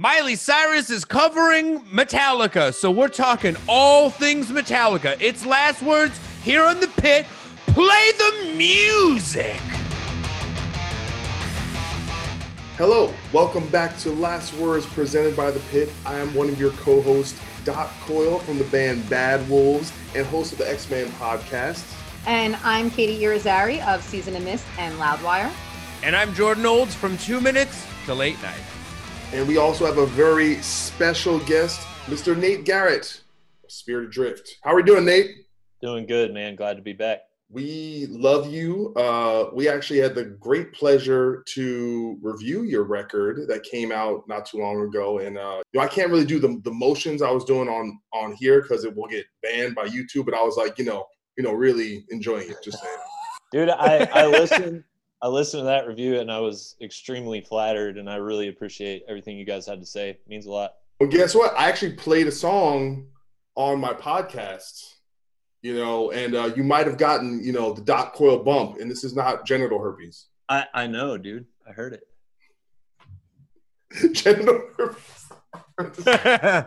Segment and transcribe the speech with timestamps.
[0.00, 5.16] Miley Cyrus is covering Metallica, so we're talking all things Metallica.
[5.20, 7.26] It's last words here on the pit.
[7.66, 9.58] Play the music.
[12.76, 15.90] Hello, welcome back to Last Words presented by The Pit.
[16.06, 20.24] I am one of your co hosts, Doc Coyle from the band Bad Wolves and
[20.28, 21.84] host of the X Men podcast.
[22.24, 25.50] And I'm Katie Irizarry of Season of Mist and Loudwire.
[26.04, 28.62] And I'm Jordan Olds from Two Minutes to Late Night.
[29.34, 32.34] And we also have a very special guest, Mr.
[32.34, 33.20] Nate Garrett,
[33.68, 34.56] Spirit Adrift.
[34.62, 35.30] How are we doing, Nate?
[35.82, 36.56] Doing good, man.
[36.56, 37.20] Glad to be back.
[37.50, 38.94] We love you.
[38.94, 44.46] Uh, we actually had the great pleasure to review your record that came out not
[44.46, 47.30] too long ago, and uh, you know, I can't really do the, the motions I
[47.30, 50.24] was doing on on here because it will get banned by YouTube.
[50.24, 51.04] But I was like, you know,
[51.36, 52.56] you know, really enjoying it.
[52.64, 52.96] Just saying,
[53.52, 53.68] dude.
[53.68, 54.84] I I listened.
[55.20, 59.36] I listened to that review and I was extremely flattered, and I really appreciate everything
[59.36, 60.10] you guys had to say.
[60.10, 60.74] It means a lot.
[61.00, 61.56] Well, guess what?
[61.58, 63.06] I actually played a song
[63.54, 64.94] on my podcast,
[65.62, 68.90] you know, and uh, you might have gotten, you know, the Doc Coyle bump, and
[68.90, 70.26] this is not genital herpes.
[70.48, 71.46] I, I know, dude.
[71.68, 72.04] I heard it.
[74.14, 75.32] genital herpes.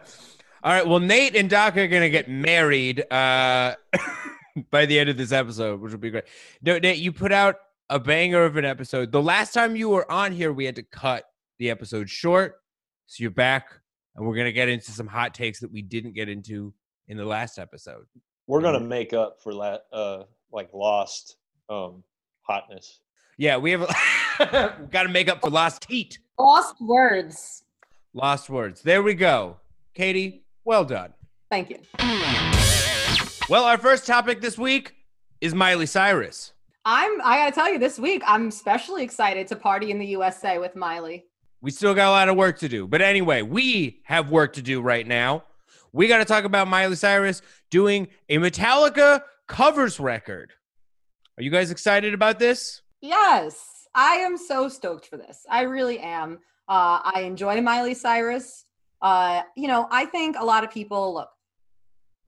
[0.64, 0.88] All right.
[0.88, 3.76] Well, Nate and Doc are going to get married uh,
[4.70, 6.26] by the end of this episode, which will be great.
[6.62, 7.58] No, Nate, you put out
[7.92, 9.12] a banger of an episode.
[9.12, 11.26] The last time you were on here, we had to cut
[11.60, 12.62] the episode short.
[13.06, 13.68] So you're back,
[14.16, 16.74] and we're gonna get into some hot takes that we didn't get into
[17.10, 18.06] in the last episode.
[18.48, 21.36] We're gonna make up for that, uh, like lost
[21.70, 22.04] um,
[22.44, 23.02] hotness.
[23.38, 23.82] Yeah, we have
[24.92, 26.20] got to make up for lost heat.
[26.40, 27.64] Lost words.
[28.14, 28.82] Lost words.
[28.82, 29.58] There we go.
[29.94, 31.14] Katie, well done.
[31.50, 31.80] Thank you.
[33.50, 34.96] Well, our first topic this week
[35.42, 36.54] is Miley Cyrus.
[36.86, 40.58] I'm I gotta tell you, this week I'm especially excited to party in the USA
[40.58, 41.26] with Miley.
[41.62, 42.88] We still got a lot of work to do.
[42.88, 45.44] But anyway, we have work to do right now.
[45.94, 50.54] We got to talk about Miley Cyrus doing a Metallica covers record.
[51.38, 52.82] Are you guys excited about this?
[53.02, 55.46] Yes, I am so stoked for this.
[55.50, 56.40] I really am.
[56.68, 58.66] Uh, I enjoy Miley Cyrus.
[59.02, 61.30] Uh, you know, I think a lot of people look,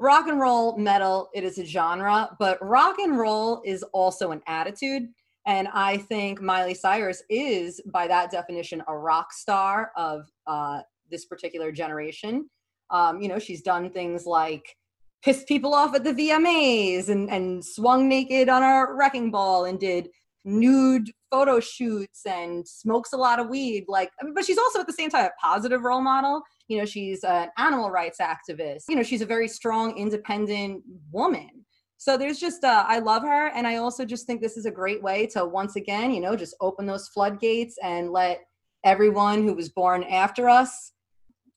[0.04, 4.42] rock and roll metal it is a genre but rock and roll is also an
[4.48, 5.08] attitude.
[5.46, 11.26] And i think miley cyrus is by that definition a rock star of uh, this
[11.26, 12.50] particular generation.
[12.90, 14.76] Um, you know she's done things like
[15.24, 19.80] pissed people off at the vmas and, and swung naked on a wrecking ball and
[19.80, 20.10] did
[20.44, 23.86] nude photo shoots and smokes a lot of weed.
[23.88, 26.42] Like but she's also at the same time a positive role model
[26.74, 28.84] you know she's an animal rights activist.
[28.90, 31.50] You know she's a very strong independent woman.
[31.98, 34.72] So there's just uh, i love her and i also just think this is a
[34.72, 38.42] great way to once again you know just open those floodgates and let
[38.84, 40.92] everyone who was born after us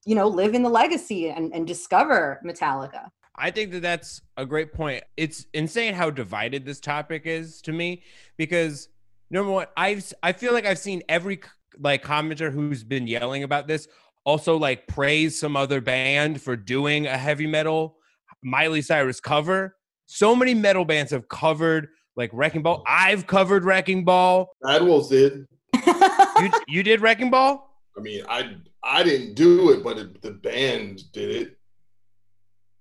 [0.04, 3.08] you know live in the legacy and, and discover metallica.
[3.34, 5.04] I think that that's a great point.
[5.16, 8.02] It's insane how divided this topic is to me
[8.38, 8.88] because
[9.30, 11.40] number one, I've I feel like I've seen every
[11.78, 13.88] like commenter who's been yelling about this
[14.26, 17.96] also like praise some other band for doing a heavy metal
[18.42, 19.76] Miley Cyrus cover.
[20.04, 22.82] So many metal bands have covered like Wrecking Ball.
[22.86, 24.48] I've covered Wrecking Ball.
[24.60, 25.46] Bad did.
[25.86, 27.70] you you did Wrecking Ball?
[27.96, 31.56] I mean, I I didn't do it, but it, the band did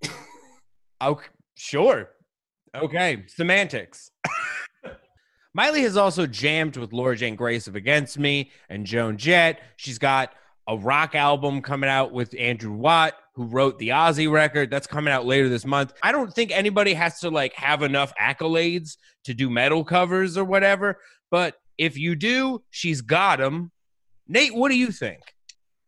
[0.02, 0.12] it.
[1.02, 1.22] oh,
[1.56, 2.10] sure.
[2.76, 4.12] Okay, semantics.
[5.54, 9.62] Miley has also jammed with Laura Jane Grace of Against Me and Joan Jett.
[9.78, 10.34] She's got
[10.68, 14.72] a rock album coming out with Andrew Watt, who wrote the Ozzy record.
[14.72, 15.94] That's coming out later this month.
[16.02, 20.46] I don't think anybody has to like have enough accolades to do metal covers or
[20.46, 21.00] whatever.
[21.30, 23.72] But if you do, she's got them.
[24.28, 25.20] Nate, what do you think?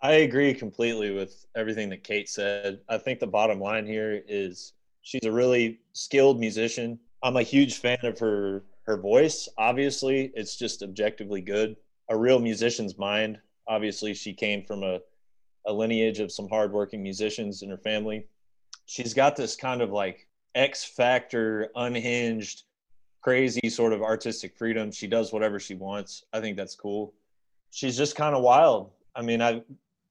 [0.02, 2.82] I agree completely with everything that Kate said.
[2.88, 7.00] I think the bottom line here is she's a really skilled musician.
[7.24, 9.50] I'm a huge fan of her her voice.
[9.58, 11.76] Obviously, it's just objectively good.
[12.10, 15.00] A real musician's mind obviously she came from a,
[15.66, 18.28] a lineage of some hardworking musicians in her family.
[18.86, 22.64] She's got this kind of like X factor, unhinged,
[23.22, 24.92] crazy sort of artistic freedom.
[24.92, 26.24] She does whatever she wants.
[26.34, 27.14] I think that's cool.
[27.72, 28.92] She's just kind of wild.
[29.16, 29.62] I mean, I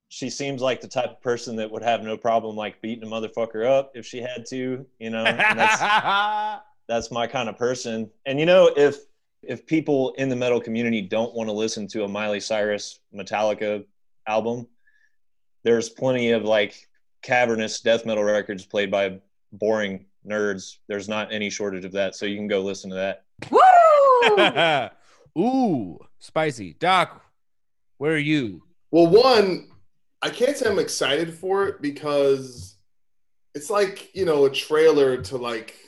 [0.09, 3.11] she seems like the type of person that would have no problem like beating a
[3.11, 5.25] motherfucker up if she had to, you know.
[5.25, 8.11] And that's that's my kind of person.
[8.25, 8.99] And you know, if
[9.43, 13.85] if people in the metal community don't want to listen to a Miley Cyrus Metallica
[14.27, 14.67] album,
[15.63, 16.89] there's plenty of like
[17.23, 19.19] cavernous death metal records played by
[19.53, 20.79] boring nerds.
[20.89, 23.25] There's not any shortage of that, so you can go listen to that.
[23.51, 24.89] Woo!
[25.43, 26.75] Ooh, spicy.
[26.75, 27.23] Doc,
[27.99, 28.63] where are you?
[28.91, 29.69] Well, one,
[30.23, 32.77] I can't say I'm excited for it because
[33.55, 35.86] it's like, you know, a trailer to like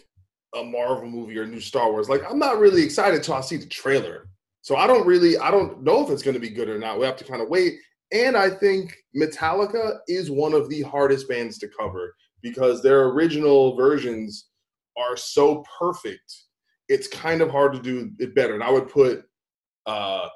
[0.54, 2.08] a Marvel movie or new Star Wars.
[2.08, 4.28] Like, I'm not really excited till I see the trailer.
[4.62, 6.98] So I don't really, I don't know if it's going to be good or not.
[6.98, 7.78] We have to kind of wait.
[8.12, 13.76] And I think Metallica is one of the hardest bands to cover because their original
[13.76, 14.48] versions
[14.96, 16.34] are so perfect.
[16.88, 18.54] It's kind of hard to do it better.
[18.54, 19.24] And I would put,
[19.86, 20.28] uh,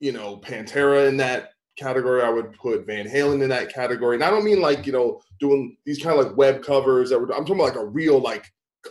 [0.00, 2.22] you know, Pantera in that category.
[2.22, 4.16] I would put Van Halen in that category.
[4.16, 7.18] And I don't mean like, you know, doing these kind of like web covers that
[7.18, 8.44] were, I'm talking about like a real like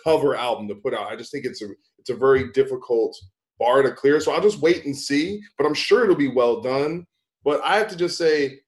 [0.04, 1.12] cover album to put out.
[1.12, 1.68] I just think it's a
[2.00, 3.18] it's a very difficult
[3.60, 4.20] bar to clear.
[4.20, 7.06] So I'll just wait and see, but I'm sure it'll be well done.
[7.44, 8.60] But I have to just say,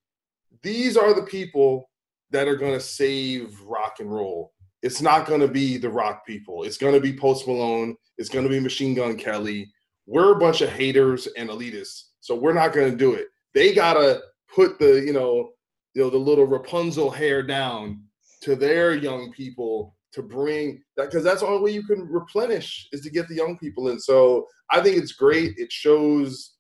[0.62, 1.90] these are the people
[2.32, 4.54] that are going to save rock and roll.
[4.82, 6.64] It's not going to be the rock people.
[6.64, 7.96] It's going to be Post Malone.
[8.18, 9.72] It's going to be Machine Gun Kelly.
[10.06, 13.28] We're a bunch of haters and elitists, so we're not going to do it.
[13.54, 14.22] They gotta
[14.54, 15.52] put the you know
[15.94, 18.04] you know the little Rapunzel hair down
[18.42, 22.88] to their young people to bring that because that's the only way you can replenish
[22.92, 24.00] is to get the young people in.
[24.00, 25.58] So I think it's great.
[25.58, 26.54] It shows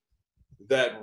[0.69, 0.94] that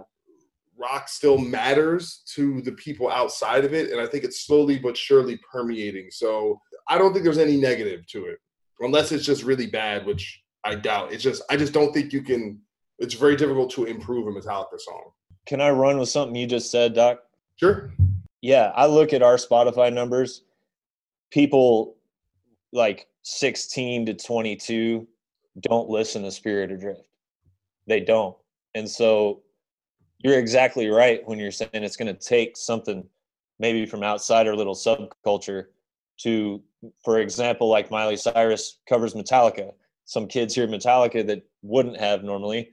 [0.76, 4.96] rock still matters to the people outside of it, and I think it's slowly but
[4.96, 6.08] surely permeating.
[6.10, 8.38] So I don't think there's any negative to it,
[8.80, 11.12] unless it's just really bad, which I doubt.
[11.12, 12.60] It's just I just don't think you can.
[12.98, 15.10] It's very difficult to improve a Metallica song.
[15.46, 17.20] Can I run with something you just said, Doc?
[17.56, 17.92] Sure.
[18.42, 20.42] Yeah, I look at our Spotify numbers.
[21.30, 21.96] People
[22.72, 25.06] like 16 to 22
[25.60, 27.02] don't listen to Spirit Adrift.
[27.86, 28.36] They don't.
[28.74, 29.42] And so
[30.18, 33.04] you're exactly right when you're saying it's going to take something
[33.58, 35.66] maybe from outside our little subculture
[36.18, 36.62] to,
[37.04, 39.72] for example, like Miley Cyrus covers Metallica.
[40.04, 42.70] Some kids hear Metallica that wouldn't have normally.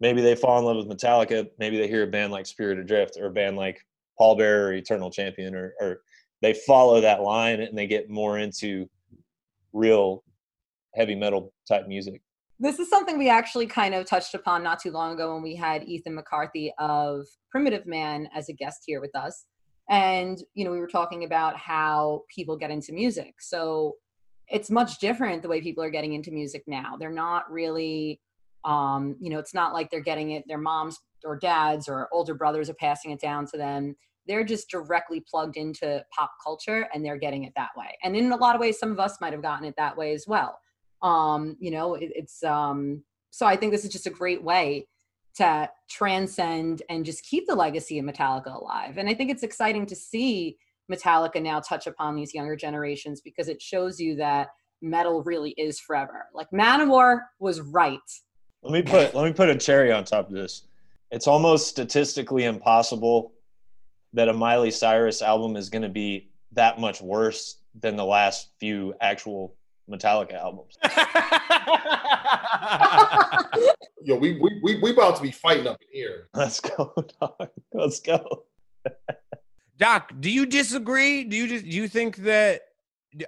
[0.00, 1.48] Maybe they fall in love with Metallica.
[1.58, 3.84] Maybe they hear a band like Spirit Adrift or a band like
[4.20, 6.00] Pallbearer or Eternal Champion, or, or
[6.40, 8.88] they follow that line and they get more into
[9.72, 10.24] real
[10.94, 12.22] heavy metal type music.
[12.60, 15.54] This is something we actually kind of touched upon not too long ago when we
[15.54, 19.46] had Ethan McCarthy of Primitive Man as a guest here with us.
[19.88, 23.34] And, you know, we were talking about how people get into music.
[23.40, 23.94] So
[24.48, 26.96] it's much different the way people are getting into music now.
[26.98, 28.20] They're not really,
[28.64, 32.34] um, you know, it's not like they're getting it, their moms or dads or older
[32.34, 33.94] brothers are passing it down to them
[34.28, 37.96] they're just directly plugged into pop culture and they're getting it that way.
[38.02, 40.12] And in a lot of ways some of us might have gotten it that way
[40.12, 40.58] as well.
[41.02, 44.86] Um you know it, it's um so i think this is just a great way
[45.36, 48.98] to transcend and just keep the legacy of metallica alive.
[48.98, 50.58] And i think it's exciting to see
[50.90, 54.48] metallica now touch upon these younger generations because it shows you that
[54.80, 56.26] metal really is forever.
[56.34, 57.98] Like manowar was right.
[58.62, 60.64] Let me put let me put a cherry on top of this.
[61.10, 63.32] It's almost statistically impossible
[64.12, 68.48] that a Miley Cyrus album is going to be that much worse than the last
[68.58, 69.54] few actual
[69.88, 70.76] Metallica albums.
[74.02, 76.28] Yo, we we we we about to be fighting up in here.
[76.34, 77.48] Let's go, dog.
[77.72, 78.44] Let's go.
[79.78, 81.24] Doc, do you disagree?
[81.24, 82.62] Do you just do you think that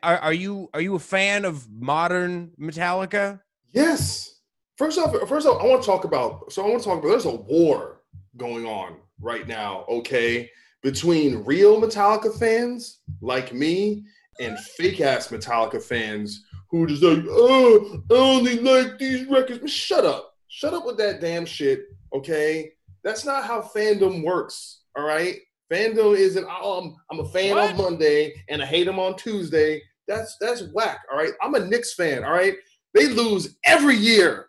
[0.03, 3.41] are, are you are you a fan of modern Metallica?
[3.71, 4.41] Yes.
[4.77, 6.53] First off, first off, I want to talk about.
[6.53, 7.09] So I want to talk about.
[7.09, 8.01] There's a war
[8.37, 9.85] going on right now.
[9.89, 10.51] Okay,
[10.83, 14.05] between real Metallica fans like me
[14.41, 19.71] and fake ass Metallica fans who are just like, oh, I only like these records.
[19.71, 20.35] Shut up.
[20.49, 21.85] Shut up with that damn shit.
[22.15, 22.73] Okay.
[23.05, 24.83] That's not how fandom works.
[24.97, 25.37] All right.
[25.71, 27.71] Fandom isn't, oh, I'm, I'm a fan what?
[27.71, 29.83] on Monday and I hate them on Tuesday.
[30.09, 31.01] That's that's whack.
[31.11, 31.33] All right.
[31.43, 32.25] I'm a Knicks fan.
[32.25, 32.55] All right.
[32.95, 34.47] They lose every year.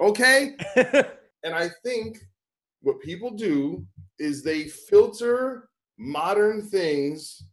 [0.00, 0.54] Okay.
[0.76, 2.18] and I think
[2.82, 3.84] what people do
[4.18, 5.69] is they filter
[6.00, 7.44] modern things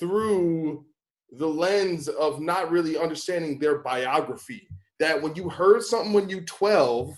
[0.00, 0.84] through
[1.30, 4.66] the lens of not really understanding their biography.
[4.98, 7.14] That when you heard something when you 12,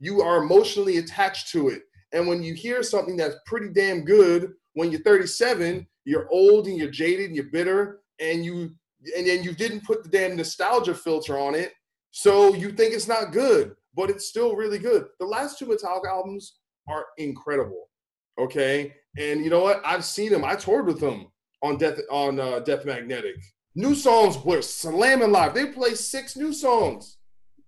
[0.00, 1.82] you are emotionally attached to it.
[2.12, 6.76] And when you hear something that's pretty damn good when you're 37, you're old and
[6.76, 8.70] you're jaded and you're bitter and you
[9.16, 11.72] and then you didn't put the damn nostalgia filter on it.
[12.10, 15.06] So you think it's not good, but it's still really good.
[15.20, 16.56] The last two Metallica albums
[16.88, 17.87] are incredible.
[18.38, 19.82] Okay, and you know what?
[19.84, 20.44] I've seen him.
[20.44, 21.26] I toured with him
[21.62, 23.36] on Death on uh, Death Magnetic.
[23.74, 25.54] New songs were slamming live.
[25.54, 27.18] They play six new songs,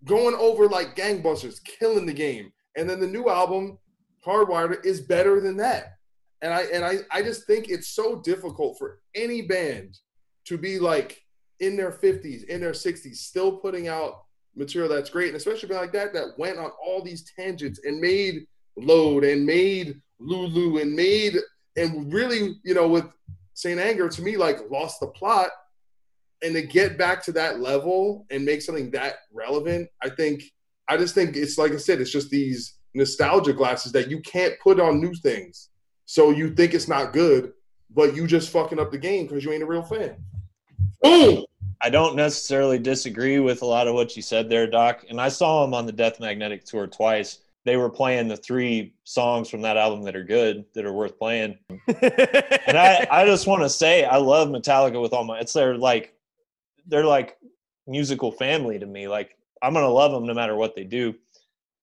[0.04, 2.52] going over like gangbusters, killing the game.
[2.76, 3.78] And then the new album,
[4.24, 5.94] Hardwired, is better than that.
[6.42, 9.98] And I and I I just think it's so difficult for any band
[10.46, 11.20] to be like
[11.58, 14.22] in their 50s, in their 60s, still putting out
[14.56, 18.46] material that's great, and especially like that that went on all these tangents and made
[18.76, 21.36] load and made Lulu and made
[21.76, 23.06] and really, you know, with
[23.54, 25.48] Saint Anger to me, like lost the plot.
[26.42, 30.42] And to get back to that level and make something that relevant, I think
[30.88, 34.58] I just think it's like I said, it's just these nostalgia glasses that you can't
[34.60, 35.68] put on new things.
[36.06, 37.52] So you think it's not good,
[37.90, 40.16] but you just fucking up the game because you ain't a real fan.
[41.02, 41.44] Boom.
[41.82, 45.04] I don't necessarily disagree with a lot of what you said there, Doc.
[45.08, 47.38] And I saw him on the Death Magnetic tour twice.
[47.64, 51.18] They were playing the three songs from that album that are good, that are worth
[51.18, 51.58] playing.
[51.68, 55.76] and I, I just want to say I love Metallica with all my it's their
[55.76, 56.14] like
[56.86, 57.36] they're like
[57.86, 59.08] musical family to me.
[59.08, 61.14] Like I'm gonna love them no matter what they do.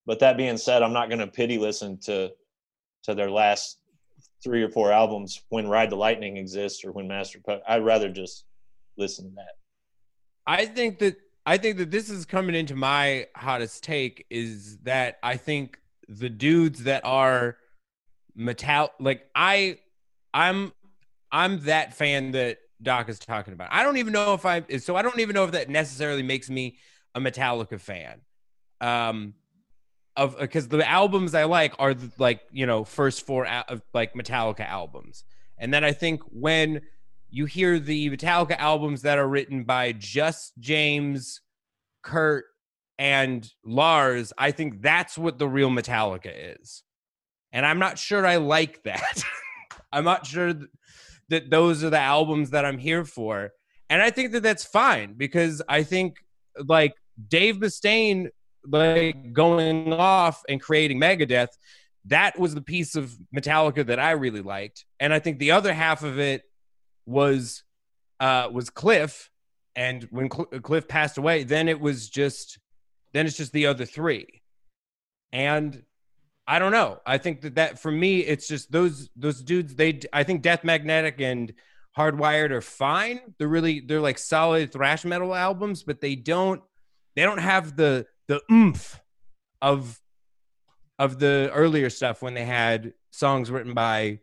[0.06, 2.32] But that being said, I'm not gonna pity listen to
[3.04, 3.80] to their last
[4.44, 7.40] three or four albums when Ride the Lightning exists or when Master.
[7.68, 8.46] I'd rather just
[8.98, 9.58] listen to that.
[10.46, 11.18] I think that
[11.48, 16.30] I think that this is coming into my hottest take is that I think the
[16.30, 17.56] dudes that are
[18.36, 19.80] metal like I
[20.34, 20.74] I'm
[21.32, 23.70] I'm that fan that Doc is talking about.
[23.72, 26.50] I don't even know if I so I don't even know if that necessarily makes
[26.50, 26.80] me
[27.16, 28.20] a Metallica fan.
[28.82, 29.34] Um
[30.18, 34.16] of because the albums I like are the, like, you know, first four of like
[34.16, 35.24] Metallica albums.
[35.58, 36.82] And then I think when
[37.30, 41.42] you hear the Metallica albums that are written by just James,
[42.04, 42.46] Kurt,
[42.98, 46.84] and Lars, I think that's what the real Metallica is.
[47.52, 49.24] And I'm not sure I like that.
[49.92, 50.54] I'm not sure
[51.30, 53.52] that those are the albums that I'm here for.
[53.90, 56.18] And I think that that's fine because I think
[56.66, 56.96] like
[57.28, 58.30] Dave Mustaine
[58.66, 61.50] like going off and creating Megadeth,
[62.06, 64.86] that was the piece of Metallica that I really liked.
[65.00, 66.44] And I think the other half of it
[67.08, 67.64] was
[68.20, 69.32] uh, was Cliff,
[69.76, 72.60] and when Cl- Cliff passed away, then it was just
[73.14, 74.42] then it's just the other three,
[75.32, 75.84] and
[76.48, 77.00] I don't know.
[77.06, 79.76] I think that that for me, it's just those those dudes.
[79.76, 81.54] They I think Death Magnetic and
[81.98, 83.20] Hardwired are fine.
[83.38, 86.62] They're really they're like solid thrash metal albums, but they don't
[87.16, 89.02] they don't have the the oomph
[89.62, 90.00] of
[91.00, 94.20] of the earlier stuff when they had songs written by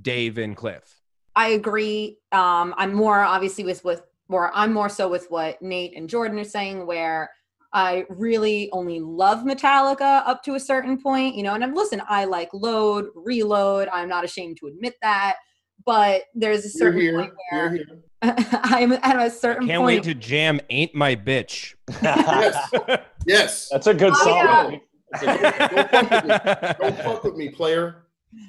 [0.00, 1.03] Dave and Cliff.
[1.36, 2.18] I agree.
[2.32, 4.50] Um, I'm more obviously with with more.
[4.54, 7.30] I'm more so with what Nate and Jordan are saying, where
[7.72, 11.54] I really only love Metallica up to a certain point, you know.
[11.54, 13.88] And I'm listen, I like Load, Reload.
[13.92, 15.36] I'm not ashamed to admit that.
[15.84, 17.86] But there's a certain here, point where here.
[18.22, 19.96] I'm at a certain Can't point.
[19.98, 22.70] wait to jam "Ain't My Bitch." Yes.
[23.26, 23.68] Yes.
[23.70, 24.80] That's a good Oh, song.
[25.22, 26.74] yeah.
[26.78, 28.03] Don't fuck with me, player.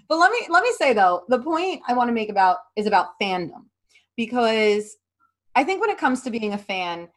[0.08, 2.88] But let me let me say though, the point I want to make about is
[2.88, 3.66] about fandom
[4.18, 4.98] because
[5.56, 7.08] I think when it comes to being a fan,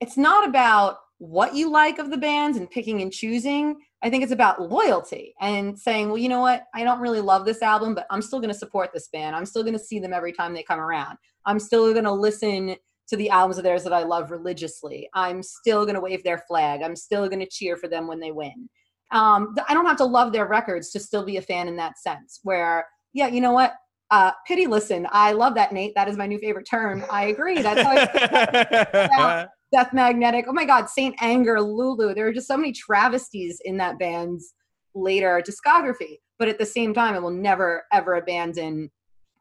[0.00, 3.80] it's not about what you like of the bands and picking and choosing.
[4.02, 6.66] I think it's about loyalty and saying, well, you know what?
[6.74, 9.34] I don't really love this album, but I'm still going to support this band.
[9.34, 11.18] I'm still going to see them every time they come around.
[11.44, 12.76] I'm still going to listen
[13.08, 15.08] to the albums of theirs that I love religiously.
[15.14, 16.82] I'm still going to wave their flag.
[16.82, 18.68] I'm still going to cheer for them when they win
[19.10, 21.98] um, I don't have to love their records to still be a fan in that
[21.98, 22.40] sense.
[22.42, 23.74] Where, yeah, you know what?
[24.10, 25.06] Uh, pity listen.
[25.10, 25.94] I love that, Nate.
[25.94, 27.04] That is my new favorite term.
[27.10, 27.60] I agree.
[27.60, 30.46] That's how I Death Magnetic.
[30.48, 32.14] Oh my God, Saint Anger, Lulu.
[32.14, 34.54] There are just so many travesties in that band's
[34.94, 36.16] later discography.
[36.38, 38.90] But at the same time, I will never ever abandon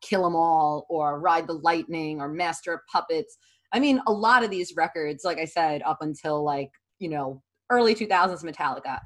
[0.01, 3.37] Kill 'Em All or Ride the Lightning or Master of Puppets.
[3.73, 7.41] I mean, a lot of these records, like I said, up until like, you know,
[7.69, 8.99] early 2000s Metallica,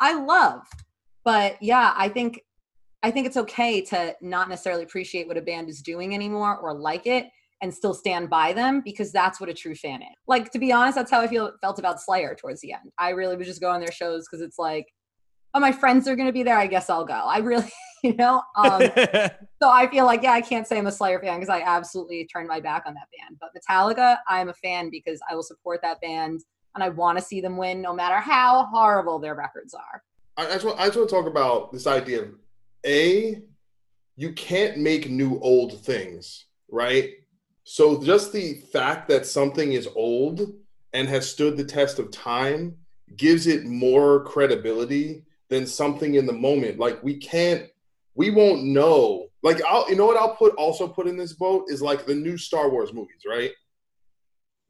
[0.00, 0.62] I love.
[1.24, 2.40] But yeah, I think
[3.02, 6.72] I think it's okay to not necessarily appreciate what a band is doing anymore or
[6.72, 7.26] like it
[7.60, 10.08] and still stand by them because that's what a true fan is.
[10.26, 12.92] Like to be honest, that's how I feel felt about Slayer towards the end.
[12.98, 14.86] I really would just go on their shows because it's like,
[15.54, 16.58] oh, my friends are gonna be there.
[16.58, 17.14] I guess I'll go.
[17.14, 17.70] I really,
[18.02, 18.42] you know.
[18.56, 18.80] Um,
[19.62, 22.26] so I feel like yeah, I can't say I'm a Slayer fan because I absolutely
[22.26, 23.38] turned my back on that band.
[23.40, 26.40] But Metallica, I'm a fan because I will support that band
[26.74, 30.02] and I want to see them win no matter how horrible their records are.
[30.36, 32.34] I, just want, I just want to talk about this idea of
[32.84, 33.42] a
[34.16, 37.10] you can't make new old things, right?
[37.64, 40.52] So just the fact that something is old
[40.92, 42.76] and has stood the test of time
[43.16, 46.78] gives it more credibility than something in the moment.
[46.78, 47.68] Like we can't
[48.14, 49.26] we won't know.
[49.42, 52.14] Like, I'll, you know what I'll put also put in this boat is like the
[52.14, 53.50] new Star Wars movies, right?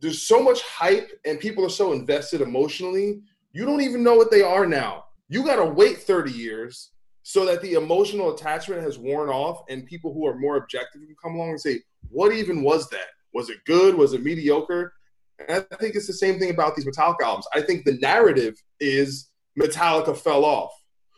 [0.05, 3.23] There's so much hype and people are so invested emotionally.
[3.55, 5.07] You don't even know what they are now.
[5.31, 6.91] You got to wait 30 years
[7.23, 11.17] so that the emotional attachment has worn off and people who are more objective can
[11.23, 11.81] come along and say,
[12.11, 13.07] what even was that?
[13.33, 13.95] Was it good?
[13.95, 14.93] Was it mediocre?
[15.49, 17.47] And I think it's the same thing about these Metallica albums.
[17.55, 20.73] I think the narrative is Metallica fell off.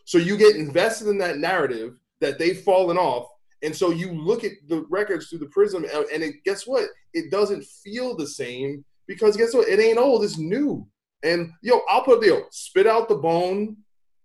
[0.05, 3.27] So you get invested in that narrative that they've fallen off.
[3.63, 6.85] And so you look at the records through the prism, and it, guess what?
[7.15, 9.69] It doesn't feel the same because guess what?
[9.69, 10.87] It ain't old, it's new.
[11.23, 12.45] And yo, I'll put the.
[12.51, 13.77] Spit Out the Bone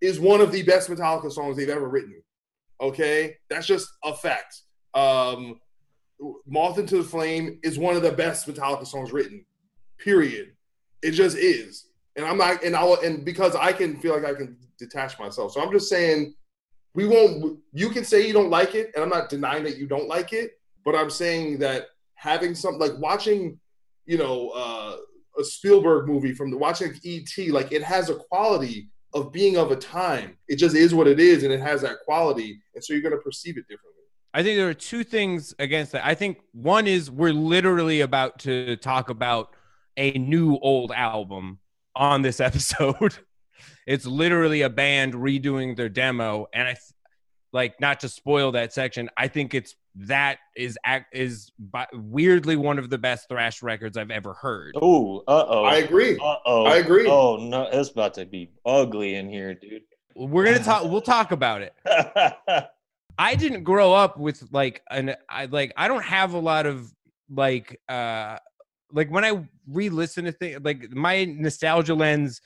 [0.01, 2.21] is one of the best Metallica songs they've ever written.
[2.81, 3.37] Okay?
[3.49, 4.61] That's just a fact.
[4.93, 5.59] Um,
[6.45, 9.45] Moth into the Flame is one of the best Metallica songs written.
[9.97, 10.53] Period.
[11.01, 11.87] It just is.
[12.15, 15.53] And I'm not, and I'll, and because I can feel like I can detach myself.
[15.53, 16.33] So I'm just saying,
[16.93, 19.87] we won't, you can say you don't like it, and I'm not denying that you
[19.87, 23.59] don't like it, but I'm saying that having something like watching,
[24.05, 24.97] you know, uh,
[25.39, 29.71] a Spielberg movie from the watching ET, like it has a quality of being of
[29.71, 30.37] a time.
[30.47, 33.15] It just is what it is, and it has that quality, and so you're going
[33.15, 33.91] to perceive it differently.
[34.33, 36.05] I think there are two things against that.
[36.05, 39.53] I think one is we're literally about to talk about
[39.97, 41.59] a new old album
[41.95, 43.17] on this episode.
[43.85, 46.75] It's literally a band redoing their demo, and I
[47.53, 49.09] like not to spoil that section.
[49.17, 50.77] I think it's that is
[51.11, 51.51] is
[51.93, 54.75] weirdly one of the best thrash records I've ever heard.
[54.81, 55.63] Oh, uh oh.
[55.63, 56.17] I agree.
[56.21, 56.65] Uh oh.
[56.65, 57.07] I agree.
[57.07, 59.83] Oh no, it's about to be ugly in here, dude.
[60.15, 60.83] We're gonna talk.
[60.85, 61.73] We'll talk about it.
[63.17, 66.91] I didn't grow up with like an I like I don't have a lot of
[67.29, 68.37] like uh
[68.91, 72.41] like when I re-listen to things like my nostalgia lens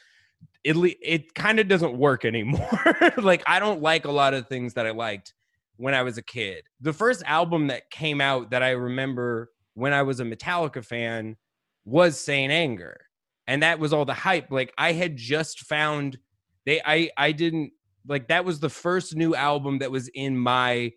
[0.65, 2.98] it it kind of doesn't work anymore.
[3.17, 5.34] like I don't like a lot of things that I liked
[5.77, 6.63] when I was a kid.
[6.81, 11.38] The first album that came out that I remember when I was a Metallica fan
[11.86, 13.00] was Saint Anger.
[13.48, 14.50] And that was all the hype.
[14.50, 16.18] Like I had just found
[16.66, 17.72] they I I didn't
[18.07, 20.94] like that was the first new album that was in my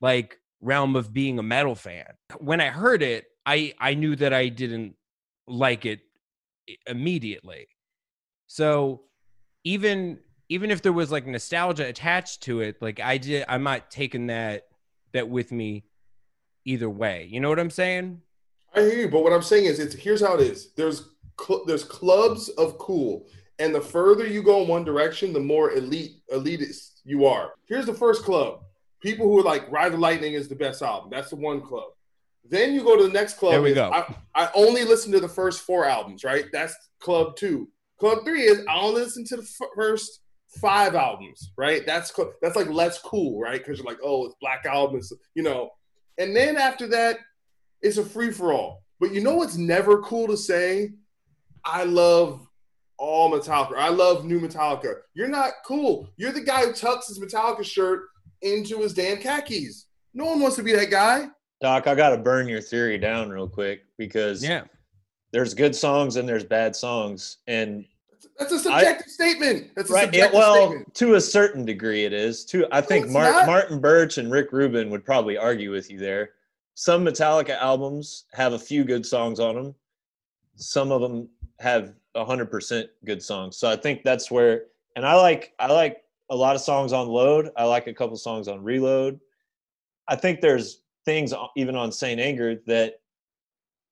[0.00, 2.06] like realm of being a metal fan.
[2.38, 4.96] When I heard it, I I knew that I didn't
[5.46, 6.00] like it
[6.88, 7.68] immediately.
[8.46, 9.02] So
[9.64, 13.90] even even if there was like nostalgia attached to it, like I did I'm not
[13.90, 14.64] taking that
[15.12, 15.84] that with me
[16.64, 17.28] either way.
[17.30, 18.20] You know what I'm saying?
[18.74, 20.72] I hear you, but what I'm saying is it's here's how it is.
[20.74, 21.08] There's
[21.40, 23.26] cl- there's clubs of cool
[23.58, 27.52] and the further you go in one direction, the more elite elitist you are.
[27.66, 28.60] Here's the first club.
[29.00, 31.10] People who are like Ride the Lightning is the best album.
[31.10, 31.88] That's the one club.
[32.48, 33.52] Then you go to the next club.
[33.52, 33.90] There we go.
[33.90, 36.46] I, I only listen to the first four albums, right?
[36.52, 37.68] That's club two.
[37.98, 40.20] Club three is I only listen to the f- first
[40.60, 41.84] five albums, right?
[41.86, 43.58] That's co- that's like less cool, right?
[43.58, 45.70] Because you're like, oh, it's Black albums, you know.
[46.18, 47.18] And then after that,
[47.82, 48.82] it's a free for all.
[49.00, 50.92] But you know what's never cool to say?
[51.64, 52.46] I love
[52.98, 53.76] all Metallica.
[53.76, 54.96] I love new Metallica.
[55.14, 56.08] You're not cool.
[56.16, 58.04] You're the guy who tucks his Metallica shirt
[58.42, 59.86] into his damn khakis.
[60.14, 61.28] No one wants to be that guy.
[61.60, 64.64] Doc, I got to burn your theory down real quick because yeah,
[65.32, 67.84] there's good songs and there's bad songs, and
[68.38, 69.70] that's a subjective I, statement.
[69.74, 70.32] That's a right.
[70.32, 70.94] Well, statement.
[70.94, 72.44] to a certain degree, it is.
[72.46, 75.98] To I think no, Mark, Martin Birch and Rick Rubin would probably argue with you
[75.98, 76.30] there.
[76.74, 79.74] Some Metallica albums have a few good songs on them.
[80.56, 81.28] Some of them
[81.60, 83.56] have hundred percent good songs.
[83.56, 84.64] So I think that's where,
[84.96, 87.50] and I like I like a lot of songs on Load.
[87.56, 89.20] I like a couple songs on Reload.
[90.08, 93.00] I think there's things even on Saint Anger that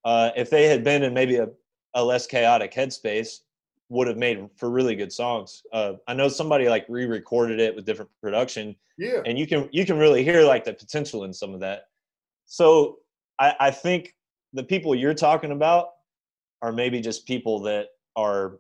[0.04, 1.48] uh, if they had been in maybe a,
[1.94, 3.40] a less chaotic headspace,
[3.90, 5.62] would have made for really good songs.
[5.72, 8.74] Uh, I know somebody like re-recorded it with different production.
[8.98, 9.20] Yeah.
[9.26, 11.88] And you can you can really hear like the potential in some of that.
[12.46, 12.98] So
[13.38, 14.14] I, I think
[14.52, 15.88] the people you're talking about
[16.62, 18.58] are maybe just people that are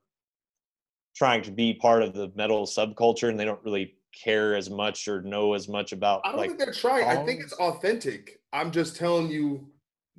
[1.16, 5.08] trying to be part of the metal subculture and they don't really care as much
[5.08, 6.20] or know as much about.
[6.24, 7.04] I don't like, think they're trying.
[7.04, 7.18] Songs.
[7.18, 8.40] I think it's authentic.
[8.52, 9.66] I'm just telling you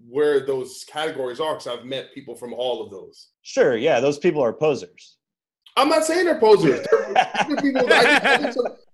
[0.08, 3.30] where those categories are because I've met people from all of those.
[3.42, 5.18] Sure, yeah, those people are posers.
[5.78, 6.86] I'm not saying they're posers.
[6.92, 7.88] They're people,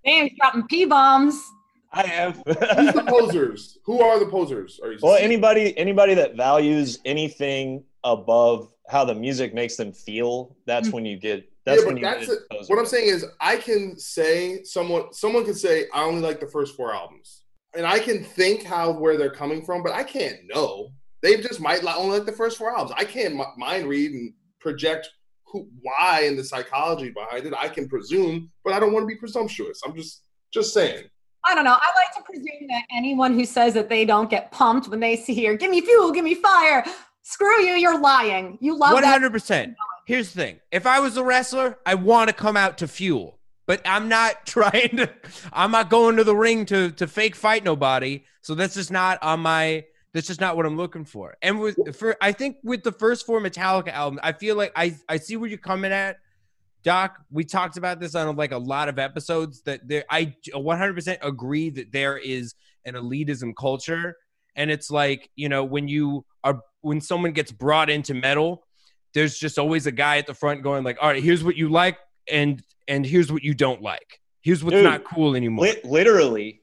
[0.04, 1.40] Damn, dropping p bombs.
[1.94, 2.34] I am.
[2.46, 3.78] Who's the posers?
[3.86, 4.80] Who are the posers?
[4.84, 10.90] Are well, anybody anybody that values anything above how the music makes them feel, that's
[10.90, 10.94] mm.
[10.94, 11.48] when you get.
[11.64, 15.14] That's yeah, when you that's get a, what I'm saying is I can say someone
[15.14, 17.41] someone can say I only like the first four albums,
[17.76, 20.90] and I can think how where they're coming from, but I can't know.
[21.22, 22.94] They just might only like the first four albums.
[22.98, 25.10] I can't mind read and project
[25.46, 27.54] who, why, and the psychology behind it.
[27.58, 29.82] I can presume, but I don't want to be presumptuous.
[29.86, 31.06] I'm just just saying.
[31.46, 31.72] I don't know.
[31.72, 35.16] I like to presume that anyone who says that they don't get pumped when they
[35.16, 36.86] see here, give me fuel, give me fire.
[37.24, 38.58] Screw you, you're lying.
[38.62, 39.12] You love One that.
[39.12, 39.76] hundred percent.
[40.08, 43.40] Here's the thing: if I was a wrestler, I want to come out to fuel,
[43.72, 45.10] but I'm not trying to.
[45.54, 48.26] I'm not going to the ring to to fake fight nobody.
[48.42, 49.86] So that's just not on my.
[50.14, 51.38] That's just not what I'm looking for.
[51.42, 54.98] And with for I think with the first four Metallica albums, I feel like I
[55.08, 56.18] I see where you're coming at,
[56.84, 57.18] Doc.
[57.32, 59.62] We talked about this on like a lot of episodes.
[59.62, 64.18] That there, I 100% agree that there is an elitism culture,
[64.58, 68.66] and it's like you know when you are when someone gets brought into metal,
[69.14, 71.70] there's just always a guy at the front going like, all right, here's what you
[71.70, 71.98] like,
[72.30, 74.20] and and here's what you don't like.
[74.42, 75.66] Here's what's Dude, not cool anymore.
[75.66, 76.62] Lit- literally,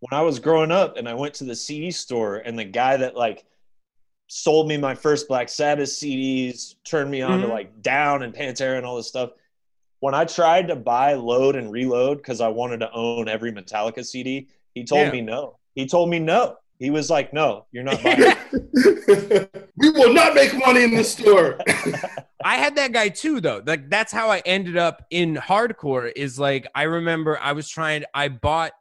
[0.00, 2.96] when I was growing up and I went to the CD store, and the guy
[2.96, 3.44] that like
[4.28, 7.42] sold me my first Black Sabbath CDs, turned me on Mhm.
[7.42, 9.30] to like Down and Pantera and all this stuff.
[10.00, 14.04] When I tried to buy Load and Reload because I wanted to own every Metallica
[14.04, 15.10] CD, he told Yeah.
[15.12, 15.58] me no.
[15.74, 16.56] He told me no.
[16.80, 18.34] He was like, "No, you're not buying."
[19.76, 21.58] we will not make money in the store.
[22.44, 23.62] I had that guy too, though.
[23.64, 26.10] Like that's how I ended up in hardcore.
[26.16, 28.04] Is like I remember I was trying.
[28.14, 28.72] I bought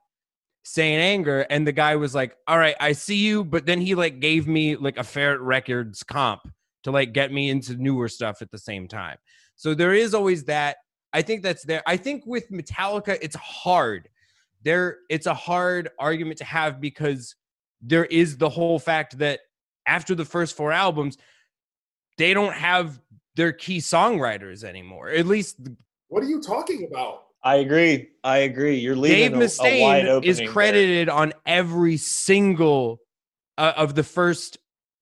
[0.64, 3.96] Saint Anger, and the guy was like, "All right, I see you," but then he
[3.96, 6.42] like gave me like a Ferret Records comp
[6.84, 9.18] to like get me into newer stuff at the same time.
[9.58, 10.78] So there is always that.
[11.12, 11.84] I think that's there.
[11.86, 14.08] I think with Metallica, it's hard.
[14.64, 17.36] There, it's a hard argument to have because
[17.82, 19.40] there is the whole fact that
[19.86, 21.18] after the first four albums,
[22.18, 23.00] they don't have
[23.36, 25.10] their key songwriters anymore.
[25.10, 25.58] At least
[26.10, 27.24] what are you talking about?
[27.44, 28.10] I agree.
[28.24, 28.78] I agree.
[28.80, 30.30] You're Dave leaving a, a wide Mustaine opening.
[30.30, 30.48] is there.
[30.50, 33.00] credited on every single
[33.58, 34.58] uh, of the first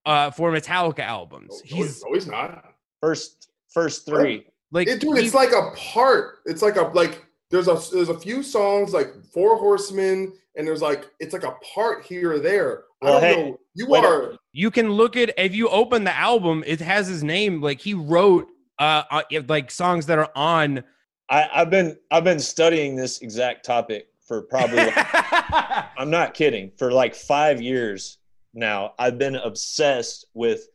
[0.05, 1.49] uh, four Metallica albums.
[1.71, 2.63] No, He's no, he's not.
[3.01, 4.45] First, first three.
[4.71, 6.39] like, It, dude, he- it's like a part.
[6.45, 7.23] It's like a like.
[7.49, 11.55] There's a there's a few songs like Four Horsemen, and there's like it's like a
[11.73, 12.83] part here or there.
[13.01, 13.59] Well, I don't hey, know.
[13.75, 17.07] You wait a- are you can look at if you open the album, it has
[17.07, 17.61] his name.
[17.61, 18.47] Like he wrote
[18.79, 20.83] uh, uh like songs that are on.
[21.29, 24.95] I, I've been I've been studying this exact topic for probably like,
[25.97, 26.71] I'm not kidding.
[26.77, 28.17] For like five years
[28.53, 30.67] now, I've been obsessed with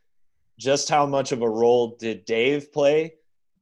[0.59, 3.15] just how much of a role did Dave play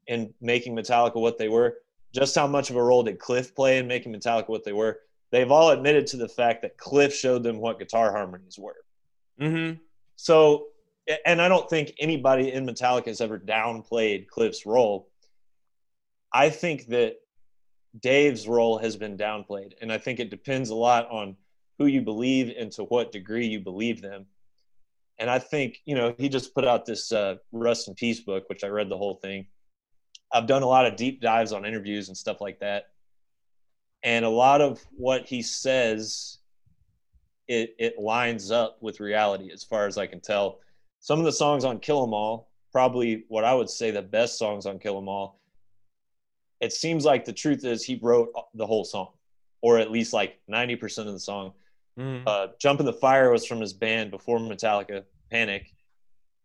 [0.07, 1.79] in making Metallica what they were.
[2.15, 4.99] Just how much of a role did Cliff play in making Metallica what they were.
[5.31, 8.77] They've all admitted to the fact that Cliff showed them what guitar harmonies were.
[9.39, 9.73] hmm
[10.17, 10.67] So,
[11.25, 15.09] and I don't think anybody in Metallica has ever downplayed Cliff's role.
[16.33, 17.17] I think that
[17.99, 21.37] Dave's role has been downplayed, and I think it depends a lot on
[21.79, 24.27] who you believe and to what degree you believe them.
[25.19, 28.45] And I think you know he just put out this uh, Rust in Peace book,
[28.49, 29.47] which I read the whole thing.
[30.33, 32.91] I've done a lot of deep dives on interviews and stuff like that,
[34.03, 36.39] and a lot of what he says
[37.49, 40.61] it it lines up with reality as far as I can tell.
[41.01, 44.39] Some of the songs on Kill 'Em All, probably what I would say the best
[44.39, 45.41] songs on Kill 'Em All.
[46.61, 49.09] It seems like the truth is he wrote the whole song,
[49.63, 51.55] or at least like ninety percent of the song.
[51.99, 52.23] Mhm.
[52.27, 55.75] Uh, Jump in the Fire was from his band before Metallica, Panic.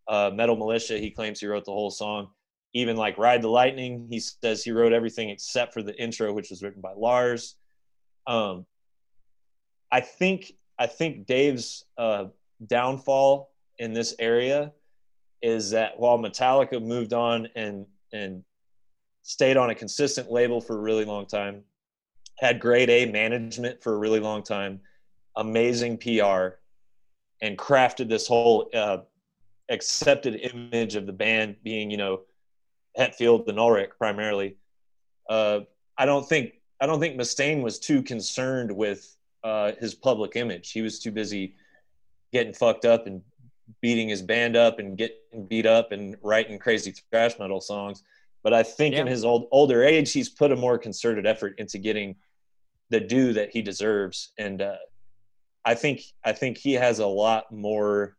[0.08, 2.30] Uh, Metal Militia, he claims he wrote the whole song.
[2.74, 6.50] Even like Ride the Lightning, he says he wrote everything except for the intro, which
[6.50, 7.56] was written by Lars.
[8.26, 8.66] Um,
[9.90, 12.26] I think I think Dave's uh,
[12.66, 14.72] downfall in this area
[15.42, 18.42] is that while Metallica moved on and and
[19.22, 21.62] stayed on a consistent label for a really long time,
[22.38, 24.80] had grade A management for a really long time,
[25.36, 26.58] amazing PR,
[27.42, 28.98] and crafted this whole uh,
[29.68, 32.20] accepted image of the band being, you know,
[32.98, 34.56] Hetfield and Ulrich primarily.
[35.28, 35.60] Uh,
[35.98, 40.72] I don't think I don't think Mustaine was too concerned with uh, his public image.
[40.72, 41.54] He was too busy
[42.32, 43.22] getting fucked up and
[43.80, 48.02] beating his band up and getting beat up and writing crazy thrash metal songs.
[48.42, 51.78] But I think in his old older age, he's put a more concerted effort into
[51.78, 52.16] getting
[52.90, 54.32] the due that he deserves.
[54.38, 54.76] And uh,
[55.64, 58.16] I think I think he has a lot more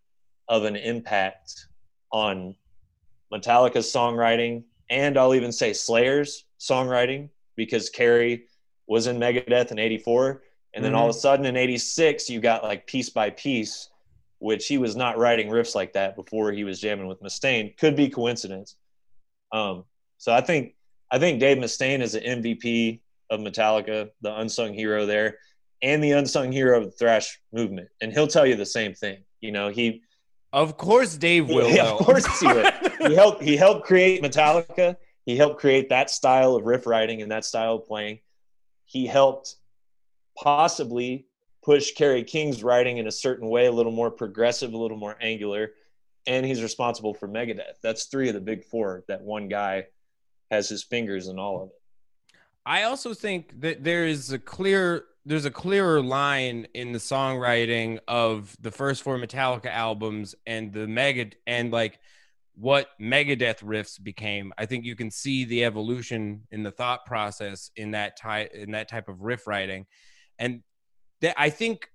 [0.50, 1.68] of an impact
[2.12, 2.56] on
[3.34, 8.46] Metallica's songwriting, and I'll even say Slayer's songwriting because Kerry
[8.88, 12.63] was in Megadeth in '84, and then all of a sudden in '86 you got
[12.63, 13.90] like Piece by Piece,
[14.40, 17.76] which he was not writing riffs like that before he was jamming with Mustaine.
[17.78, 18.76] Could be coincidence.
[19.52, 19.84] Um,
[20.18, 20.76] so I think
[21.12, 25.38] I think Dave Mustaine is an MVP of Metallica, the unsung hero there,
[25.82, 27.90] and the unsung hero of the thrash movement.
[28.02, 29.24] And he'll tell you the same thing.
[29.42, 30.02] You know, he
[30.54, 31.70] Of course, Dave will.
[31.70, 31.98] Yeah, though.
[31.98, 32.72] of course he will.
[33.08, 34.98] he helped he helped create Metallica.
[35.26, 38.20] He helped create that style of riff writing and that style of playing.
[38.86, 39.56] He helped
[40.42, 41.28] possibly
[41.64, 45.18] push Kerry King's writing in a certain way, a little more progressive, a little more
[45.20, 45.72] angular,
[46.26, 47.82] and he's responsible for Megadeth.
[47.84, 49.88] That's three of the big four that one guy
[50.50, 51.76] has his fingers in all of it.
[52.66, 58.00] I also think that there is a clear there's a clearer line in the songwriting
[58.08, 62.00] of the first four Metallica albums and the Mega and like
[62.56, 64.54] what Megadeth riffs became.
[64.58, 68.72] I think you can see the evolution in the thought process in that type in
[68.72, 69.86] that type of riff writing,
[70.40, 70.62] and
[71.22, 71.90] that I think,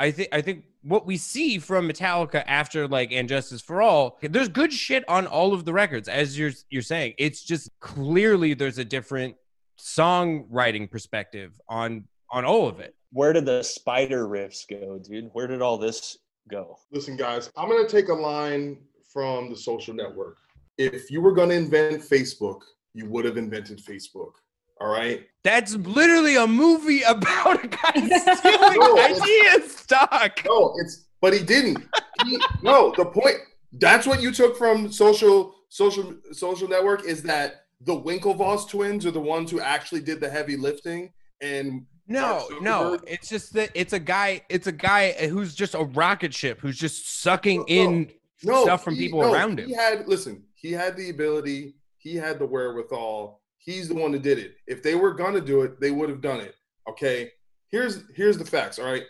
[0.00, 4.18] I think, I think what we see from Metallica after like And Justice for All,
[4.20, 7.14] there's good shit on all of the records, as you're you're saying.
[7.16, 9.36] It's just clearly there's a different
[9.78, 12.94] songwriting perspective on on all of it.
[13.12, 15.30] Where did the spider riffs go, dude?
[15.32, 16.18] Where did all this
[16.50, 16.78] go?
[16.92, 18.78] Listen, guys, I'm gonna take a line
[19.16, 20.36] from the social network.
[20.78, 22.60] If you were going to invent Facebook,
[22.92, 24.32] you would have invented Facebook.
[24.78, 25.26] All right.
[25.42, 27.92] That's literally a movie about a guy
[28.34, 30.42] stealing no, ideas, Doc.
[30.44, 31.82] No, it's but he didn't.
[32.26, 33.36] He, no, the point.
[33.72, 39.10] That's what you took from social social social network is that the Winklevoss twins are
[39.10, 41.10] the ones who actually did the heavy lifting
[41.40, 44.42] and no, no, it's just that it's a guy.
[44.48, 48.84] It's a guy who's just a rocket ship who's just sucking no, in no, stuff
[48.84, 49.68] from he, people no, around him.
[49.68, 53.40] He had listen, he had the ability, he had the wherewithal.
[53.58, 54.56] He's the one that did it.
[54.66, 56.54] If they were gonna do it, they would have done it.
[56.88, 57.32] Okay.
[57.68, 59.02] Here's here's the facts, all right.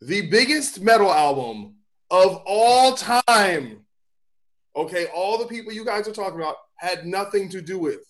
[0.00, 1.76] The biggest metal album
[2.10, 3.84] of all time.
[4.76, 8.00] Okay, all the people you guys are talking about had nothing to do with.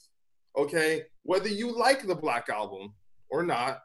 [0.56, 2.94] Okay, whether you like the Black Album
[3.34, 3.80] or not,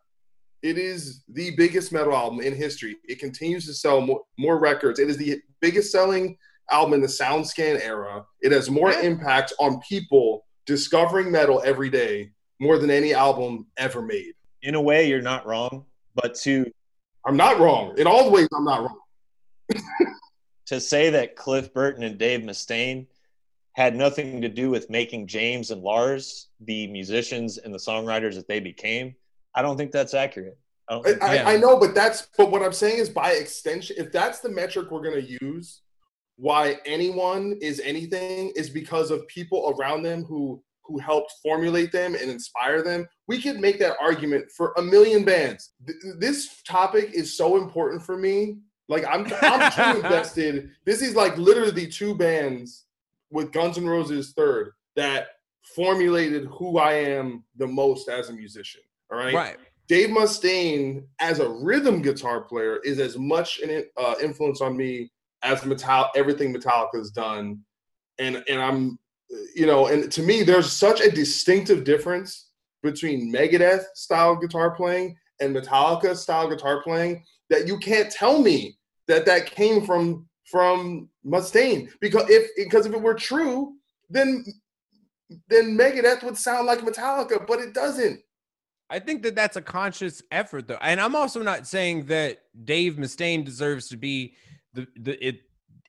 [0.61, 2.97] it is the biggest metal album in history.
[3.05, 4.99] It continues to sell more, more records.
[4.99, 6.37] It is the biggest selling
[6.71, 8.23] album in the SoundScan era.
[8.41, 9.01] It has more yeah.
[9.01, 14.33] impact on people discovering metal every day more than any album ever made.
[14.61, 16.69] In a way, you're not wrong, but to
[17.25, 17.97] I'm not wrong.
[17.97, 18.99] In all the ways, I'm not wrong.
[20.67, 23.07] to say that Cliff Burton and Dave Mustaine
[23.73, 28.47] had nothing to do with making James and Lars the musicians and the songwriters that
[28.47, 29.15] they became
[29.55, 30.57] I don't think that's accurate.
[30.89, 31.49] I, I, yeah.
[31.49, 34.89] I, know, but that's but what I'm saying is by extension, if that's the metric
[34.89, 35.81] we're going to use,
[36.37, 42.15] why anyone is anything is because of people around them who who helped formulate them
[42.15, 43.07] and inspire them.
[43.27, 45.73] We could make that argument for a million bands.
[45.85, 48.57] Th- this topic is so important for me.
[48.87, 50.71] Like I'm I'm too invested.
[50.85, 52.85] This is like literally two bands
[53.29, 55.27] with Guns N' Roses third that
[55.75, 58.81] formulated who I am the most as a musician.
[59.11, 59.33] All right.
[59.33, 59.57] Right.
[59.87, 65.11] Dave Mustaine, as a rhythm guitar player, is as much an uh, influence on me
[65.41, 67.59] as Metal everything Metallica has done,
[68.19, 68.99] and and I'm,
[69.55, 72.49] you know, and to me, there's such a distinctive difference
[72.83, 78.77] between Megadeth style guitar playing and Metallica style guitar playing that you can't tell me
[79.07, 83.73] that that came from from Mustaine because if because if it were true,
[84.09, 84.45] then
[85.47, 88.21] then Megadeth would sound like Metallica, but it doesn't.
[88.89, 92.95] I think that that's a conscious effort, though, and I'm also not saying that Dave
[92.95, 94.35] Mustaine deserves to be
[94.73, 95.41] the the it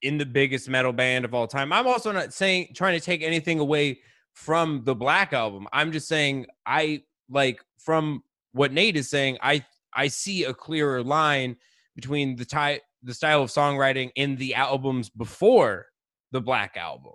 [0.02, 1.72] in the biggest metal band of all time.
[1.72, 4.00] I'm also not saying trying to take anything away
[4.34, 5.66] from the Black album.
[5.72, 9.38] I'm just saying I like from what Nate is saying.
[9.42, 11.56] I I see a clearer line
[11.94, 15.86] between the type the style of songwriting in the albums before
[16.32, 17.14] the Black album,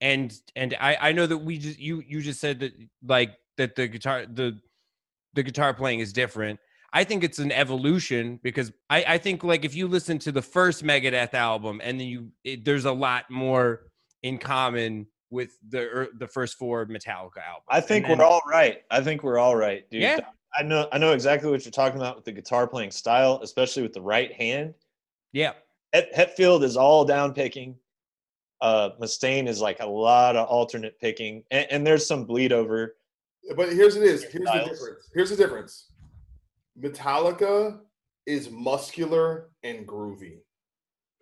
[0.00, 3.74] and and I I know that we just you you just said that like that
[3.76, 4.58] the guitar the
[5.36, 6.58] the guitar playing is different.
[6.92, 10.42] I think it's an evolution because I, I think like if you listen to the
[10.42, 13.82] first Megadeth album and then you it, there's a lot more
[14.22, 17.66] in common with the er, the first four Metallica albums.
[17.68, 18.82] I think then, we're all right.
[18.90, 20.02] I think we're all right, dude.
[20.02, 20.20] Yeah.
[20.58, 23.82] I know I know exactly what you're talking about with the guitar playing style, especially
[23.82, 24.74] with the right hand.
[25.32, 25.52] Yeah.
[25.92, 27.76] Het, Hetfield is all down picking.
[28.62, 32.95] Uh Mustaine is like a lot of alternate picking, and, and there's some bleed over
[33.54, 34.24] but here's it is.
[34.24, 35.10] Here's the difference.
[35.14, 35.90] Here's the difference.
[36.80, 37.78] Metallica
[38.26, 40.38] is muscular and groovy.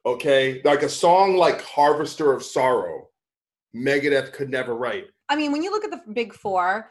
[0.06, 3.08] Okay, like a song like "Harvester of Sorrow,"
[3.74, 5.06] Megadeth could never write.
[5.28, 6.90] I mean, when you look at the big four,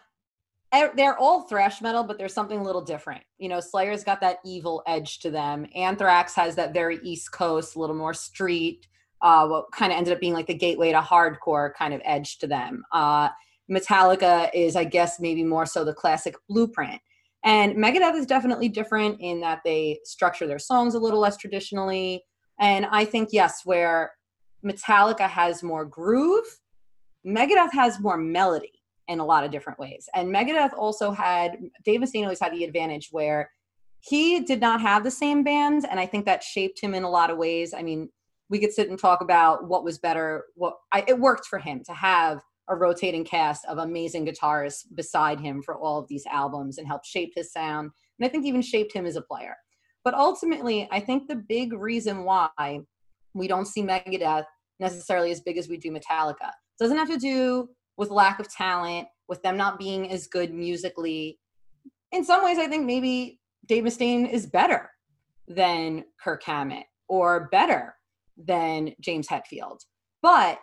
[0.96, 3.22] they're all thrash metal, but there's something a little different.
[3.38, 5.68] You know, Slayer's got that evil edge to them.
[5.76, 8.88] Anthrax has that very East Coast, a little more street,
[9.22, 12.40] uh, what kind of ended up being like the gateway to hardcore kind of edge
[12.40, 12.84] to them.
[12.92, 13.30] Uh,
[13.72, 17.02] Metallica is, I guess, maybe more so the classic blueprint.
[17.44, 22.24] And Megadeth is definitely different in that they structure their songs a little less traditionally.
[22.60, 24.14] And I think, yes, where
[24.66, 26.46] Metallica has more groove,
[27.26, 28.72] Megadeth has more melody
[29.10, 30.08] in a lot of different ways.
[30.16, 33.50] And Megadeth also had, Dave Mustaine always had the advantage where
[34.00, 35.86] he did not have the same bands.
[35.90, 37.74] and I think that shaped him in a lot of ways.
[37.74, 38.10] I mean,
[38.50, 40.46] we could sit and talk about what was better.
[40.56, 45.40] What I, it worked for him to have a rotating cast of amazing guitarists beside
[45.40, 47.92] him for all of these albums and helped shape his sound.
[48.20, 49.56] And I think even shaped him as a player.
[50.04, 52.80] But ultimately, I think the big reason why
[53.34, 54.46] we don't see Megadeth
[54.80, 59.08] necessarily as big as we do Metallica doesn't have to do with lack of talent,
[59.28, 61.40] with them not being as good musically.
[62.12, 64.90] In some ways, I think maybe Dave Mustaine is better
[65.48, 67.96] than Kirk Hammett or better
[68.38, 69.80] than James Hetfield.
[70.22, 70.60] But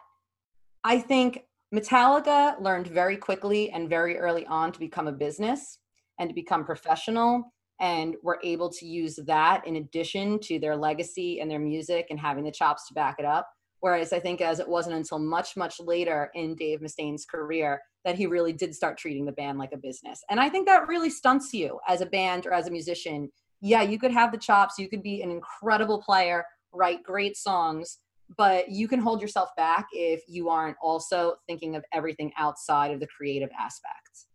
[0.85, 5.79] I think Metallica learned very quickly and very early on to become a business
[6.19, 11.41] and to become professional and were able to use that in addition to their legacy
[11.41, 13.49] and their music and having the chops to back it up.
[13.79, 18.17] Whereas I think as it wasn't until much, much later in Dave Mustaine's career that
[18.17, 20.23] he really did start treating the band like a business.
[20.29, 23.31] And I think that really stunts you as a band or as a musician.
[23.63, 27.99] Yeah, you could have the chops, you could be an incredible player, write great songs,
[28.37, 33.01] but you can hold yourself back if you aren't also thinking of everything outside of
[33.01, 34.27] the creative aspects.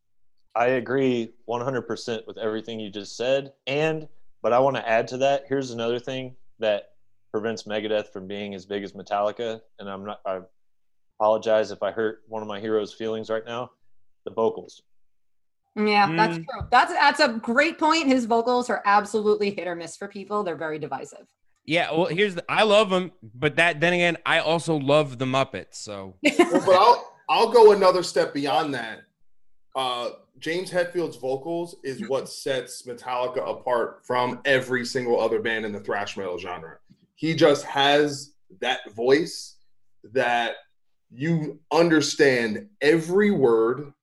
[0.56, 3.54] I agree 100% with everything you just said.
[3.68, 4.08] And,
[4.42, 5.46] but I want to add to that.
[5.48, 6.92] Here's another thing that
[7.32, 9.62] prevents Megadeth from being as big as Metallica.
[9.80, 10.40] And I'm not, I
[11.20, 13.72] apologize if I hurt one of my heroes' feelings right now.
[14.26, 14.82] The vocals.
[15.76, 16.16] Yeah, mm.
[16.16, 16.68] that's true.
[16.72, 18.08] That's that's a great point.
[18.08, 20.42] His vocals are absolutely hit or miss for people.
[20.42, 21.28] They're very divisive.
[21.66, 25.26] Yeah, well, here's the, I love them, but that then again, I also love the
[25.26, 25.76] Muppets.
[25.76, 29.00] So, well, but I'll I'll go another step beyond that.
[29.76, 35.72] Uh, James Hetfield's vocals is what sets Metallica apart from every single other band in
[35.72, 36.78] the thrash metal genre.
[37.16, 39.56] He just has that voice
[40.14, 40.56] that
[41.10, 43.94] you understand every word.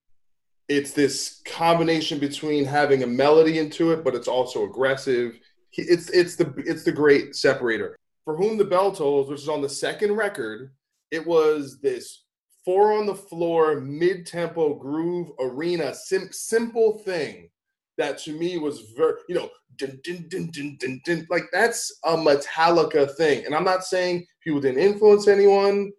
[0.69, 5.39] It's this combination between having a melody into it, but it's also aggressive
[5.77, 7.97] it's it's the it's the great separator.
[8.25, 10.73] For whom the bell tolls, which is on the second record,
[11.11, 12.25] it was this
[12.65, 17.51] four on the floor, mid tempo groove arena, sim- simple thing
[17.99, 21.99] that to me was very, you know, dun, dun, dun, dun, dun, dun, like that's
[22.05, 23.45] a Metallica thing.
[23.45, 25.93] And I'm not saying people didn't influence anyone.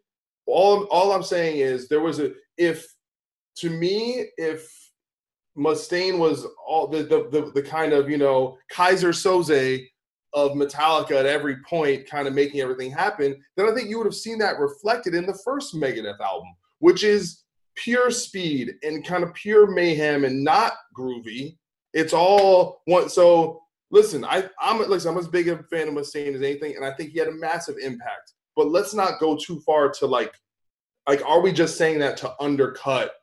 [0.45, 2.85] All all I'm saying is there was a if
[3.57, 4.69] to me if
[5.57, 9.87] Mustaine was all the, the the, the kind of you know Keyser Söze
[10.33, 14.07] of Metallica at every point, kind of making everything happen, then I think you would
[14.07, 16.47] have seen that reflected in the first Megadeth album,
[16.79, 17.43] which is
[17.75, 21.57] pure speed and kind of pure mayhem and not groovy.
[21.93, 23.09] It's all one.
[23.09, 23.61] So
[23.91, 26.91] listen, I I'm listen, I'm as big a fan of Mustaine as anything, and I
[26.93, 28.33] think he had a massive impact.
[28.55, 30.33] But let's not go too far to like,
[31.07, 33.13] like, are we just saying that to undercut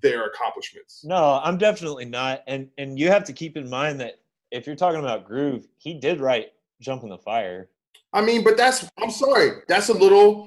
[0.00, 1.04] their accomplishments.
[1.04, 2.42] No, I'm definitely not.
[2.46, 5.94] And and you have to keep in mind that if you're talking about groove, he
[5.94, 7.70] did write "Jump in the Fire."
[8.12, 10.46] I mean, but that's I'm sorry, that's a little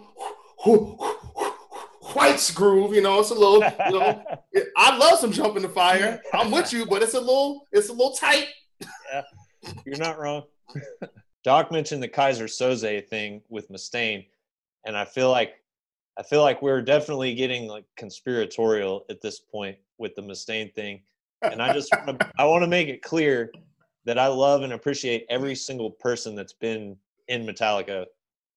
[2.14, 2.94] white groove.
[2.94, 3.64] You know, it's a little.
[3.88, 4.24] You know,
[4.78, 7.90] I love some "Jump in the Fire." I'm with you, but it's a little it's
[7.90, 8.48] a little tight.
[9.12, 9.24] yeah,
[9.86, 10.44] you're not wrong.
[11.44, 14.26] Doc mentioned the Keyser Söze thing with Mustaine,
[14.86, 15.56] and I feel like
[16.18, 21.02] I feel like we're definitely getting like conspiratorial at this point with the Mustaine thing.
[21.44, 23.52] And I just wanna, I want to make it clear
[24.06, 28.06] that I love and appreciate every single person that's been in Metallica.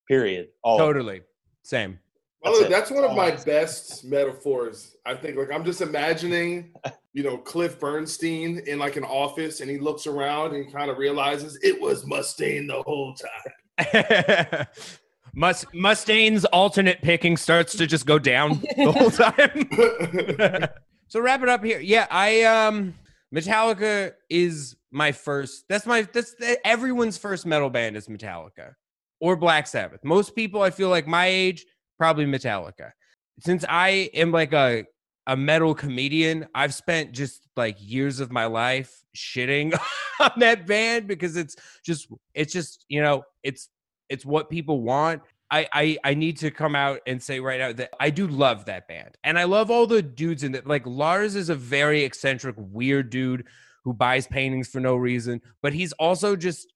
[0.09, 0.49] Period.
[0.63, 1.23] All totally
[1.63, 1.99] same.
[2.43, 4.97] That's, well, that's one of my best metaphors.
[5.05, 6.73] I think like I'm just imagining,
[7.13, 10.97] you know, Cliff Burnstein in like an office and he looks around and kind of
[10.97, 14.67] realizes it was Mustaine the whole time.
[15.35, 20.69] Must Mustaine's alternate picking starts to just go down the whole time.
[21.09, 21.81] so wrap it up here.
[21.81, 22.95] Yeah, I um
[23.35, 25.65] Metallica is my first.
[25.69, 28.75] That's my that's everyone's first metal band is Metallica
[29.21, 30.01] or Black Sabbath.
[30.05, 31.65] Most people I feel like my age
[31.99, 32.93] probably Metallica.
[33.41, 34.85] Since I am like a
[35.27, 39.79] a metal comedian, I've spent just like years of my life shitting
[40.21, 43.69] on that band because it's just it's just, you know, it's
[44.11, 45.23] it's what people want.
[45.51, 48.67] I, I I need to come out and say right now that I do love
[48.67, 49.17] that band.
[49.25, 50.67] And I love all the dudes in it.
[50.67, 53.47] Like Lars is a very eccentric, weird dude
[53.85, 56.73] who buys paintings for no reason, but he's also just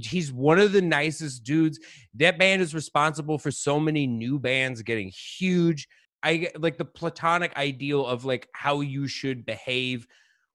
[0.00, 1.78] he's one of the nicest dudes.
[2.14, 5.88] That band is responsible for so many new bands getting huge.
[6.22, 10.06] I like the platonic ideal of like how you should behave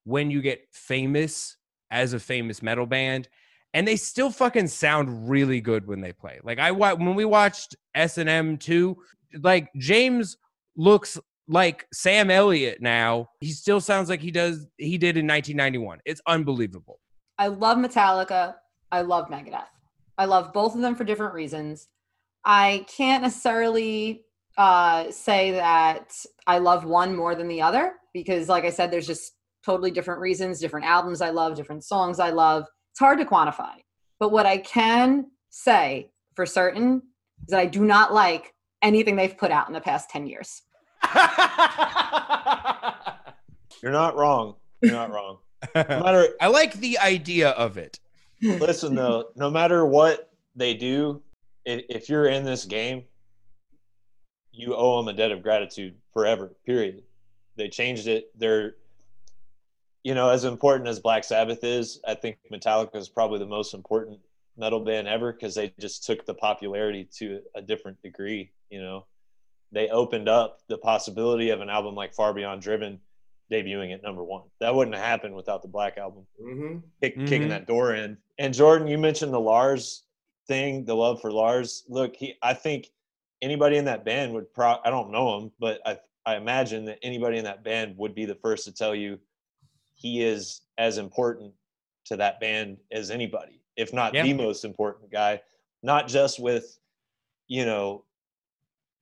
[0.03, 1.57] when you get famous
[1.89, 3.29] as a famous metal band
[3.73, 6.39] and they still fucking sound really good when they play.
[6.43, 8.97] Like I when we watched S and M two,
[9.41, 10.37] like James
[10.75, 13.29] looks like Sam Elliott now.
[13.39, 15.99] He still sounds like he does he did in 1991.
[16.05, 16.99] It's unbelievable.
[17.37, 18.55] I love Metallica.
[18.91, 19.65] I love Megadeth.
[20.17, 21.87] I love both of them for different reasons.
[22.43, 24.23] I can't necessarily
[24.57, 26.15] uh, say that
[26.47, 30.21] I love one more than the other because, like I said, there's just totally different
[30.21, 32.65] reasons, different albums I love, different songs I love.
[32.97, 33.73] It's hard to quantify.
[34.19, 37.03] But what I can say for certain
[37.43, 40.63] is that I do not like anything they've put out in the past 10 years.
[43.83, 44.55] You're not wrong.
[44.81, 45.37] You're not wrong.
[45.75, 47.99] No matter I like the idea of it.
[48.41, 51.21] listen though, no matter what they do,
[51.65, 53.03] if, if you're in this game,
[54.51, 56.55] you owe them a debt of gratitude forever.
[56.65, 57.03] Period.
[57.57, 58.31] They changed it.
[58.35, 58.73] They're,
[60.07, 63.73] you know, as important as Black Sabbath is, I think Metallica is probably the most
[63.73, 64.19] important
[64.55, 68.53] metal band ever because they just took the popularity to a different degree.
[68.69, 69.05] You know,
[69.73, 73.01] they opened up the possibility of an album like Far Beyond Driven
[73.51, 74.43] debuting at number one.
[74.61, 76.77] That wouldn't have happened without the Black Album Mm-hmm.
[77.01, 77.27] kick, Mhm.
[77.27, 78.17] kicking that door in.
[78.37, 80.03] And Jordan, you mentioned the Lars
[80.47, 81.83] thing, the love for Lars.
[81.89, 82.87] Look, he, I think
[83.41, 84.77] anybody in that band would pro.
[84.85, 88.23] I don't know him, but I, I imagine that anybody in that band would be
[88.23, 89.19] the first to tell you
[89.97, 91.53] he is as important
[92.05, 94.23] to that band as anybody, if not Yeah.
[94.23, 95.41] the most important guy.
[95.83, 96.79] Not just with,
[97.47, 98.05] you know,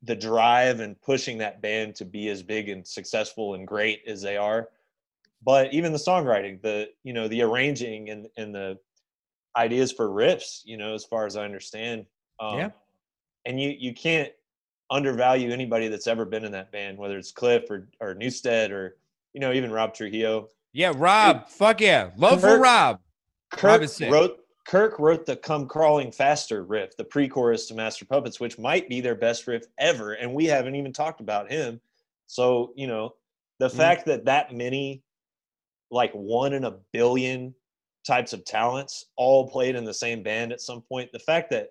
[0.01, 4.21] the drive and pushing that band to be as big and successful and great as
[4.21, 4.69] they are
[5.43, 8.77] but even the songwriting the you know the arranging and and the
[9.55, 12.05] ideas for riffs you know as far as i understand
[12.39, 12.69] um, Yeah.
[13.45, 14.31] and you you can't
[14.91, 18.97] undervalue anybody that's ever been in that band whether it's cliff or or newsted or
[19.33, 21.47] you know even rob trujillo Yeah, Rob.
[21.47, 22.09] Fuck yeah.
[22.17, 22.99] Love for Rob.
[23.51, 23.61] Kirk
[24.11, 28.89] wrote kirk wrote the come crawling faster riff the pre-chorus to master puppets which might
[28.89, 31.79] be their best riff ever and we haven't even talked about him
[32.25, 33.13] so you know
[33.59, 33.77] the Mhm.
[33.77, 35.03] fact that that many
[35.91, 37.53] like one in a billion
[38.07, 41.69] types of talents all played in the same band at some point the fact that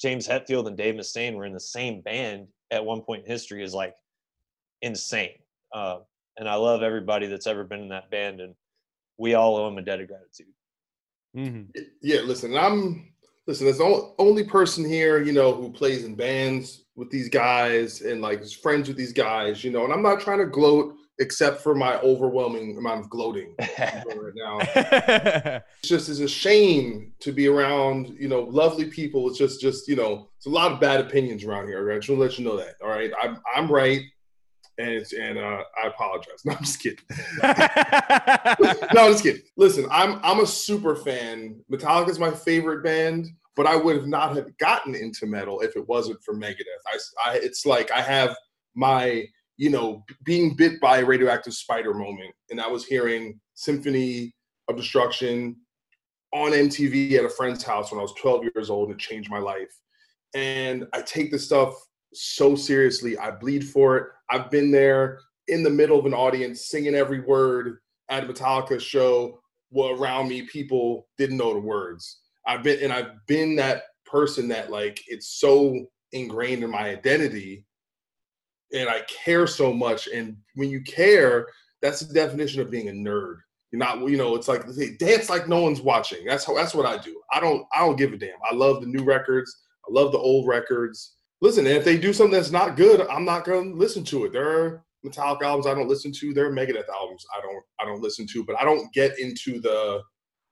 [0.00, 3.64] james hetfield and dave mustaine were in the same band at one point in history
[3.64, 3.96] is like
[4.82, 5.38] insane
[5.74, 5.98] uh,
[6.38, 8.54] and i love everybody that's ever been in that band and
[9.18, 10.46] we all owe them a debt of gratitude
[11.36, 11.68] Mhm.
[12.02, 13.12] Yeah, listen, I'm
[13.46, 13.66] listen.
[13.66, 18.20] There's the only person here, you know, who plays in bands with these guys and
[18.20, 19.84] like is friends with these guys, you know.
[19.84, 25.60] And I'm not trying to gloat, except for my overwhelming amount of gloating right now.
[25.80, 29.28] It's just it's a shame to be around, you know, lovely people.
[29.28, 31.84] It's just just you know, it's a lot of bad opinions around here.
[31.84, 31.96] Right?
[31.96, 32.74] I just want to let you know that.
[32.82, 34.00] All right, I'm I'm right,
[34.78, 36.38] and it's, and uh, I apologize.
[36.44, 37.04] No, I'm just kidding.
[37.42, 39.42] no, I'm just kidding.
[39.56, 41.60] Listen, I'm I'm a super fan.
[41.70, 43.26] Metallica is my favorite band,
[43.56, 46.82] but I would have not have gotten into metal if it wasn't for Megadeth.
[46.86, 48.34] I, I it's like I have
[48.74, 49.24] my
[49.56, 54.32] you know being bit by a radioactive spider moment, and I was hearing Symphony
[54.68, 55.56] of Destruction
[56.32, 59.30] on MTV at a friend's house when I was 12 years old, and it changed
[59.30, 59.74] my life.
[60.34, 61.74] And I take this stuff
[62.12, 63.16] so seriously.
[63.18, 64.06] I bleed for it.
[64.30, 67.78] I've been there in the middle of an audience singing every word
[68.08, 69.40] at a Metallica show
[69.70, 72.20] well, around me, people didn't know the words.
[72.46, 77.66] I've been and I've been that person that like it's so ingrained in my identity
[78.72, 80.08] and I care so much.
[80.08, 81.48] And when you care,
[81.82, 83.36] that's the definition of being a nerd.
[83.70, 84.64] You're not, you know, it's like
[84.98, 86.24] dance like no one's watching.
[86.24, 87.20] That's how that's what I do.
[87.32, 88.30] I don't I don't give a damn.
[88.50, 89.54] I love the new records.
[89.86, 91.16] I love the old records.
[91.40, 94.32] Listen, if they do something that's not good, I'm not gonna listen to it.
[94.32, 96.34] There are Metallica albums I don't listen to.
[96.34, 99.60] There are Megadeth albums I don't I don't listen to, but I don't get into
[99.60, 100.02] the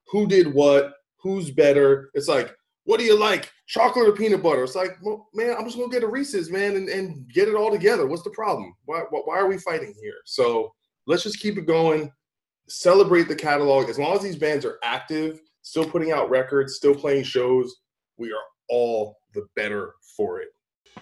[0.09, 2.11] who did what, who's better.
[2.15, 3.51] It's like, what do you like?
[3.67, 4.63] Chocolate or peanut butter?
[4.63, 7.57] It's like, well, man, I'm just gonna get a Reese's, man, and, and get it
[7.57, 8.07] all together.
[8.07, 8.73] What's the problem?
[8.85, 10.21] Why why are we fighting here?
[10.25, 10.73] So
[11.07, 12.13] let's just keep it going.
[12.69, 13.89] Celebrate the catalog.
[13.89, 17.75] As long as these bands are active, still putting out records, still playing shows,
[18.19, 20.49] we are all the better for it.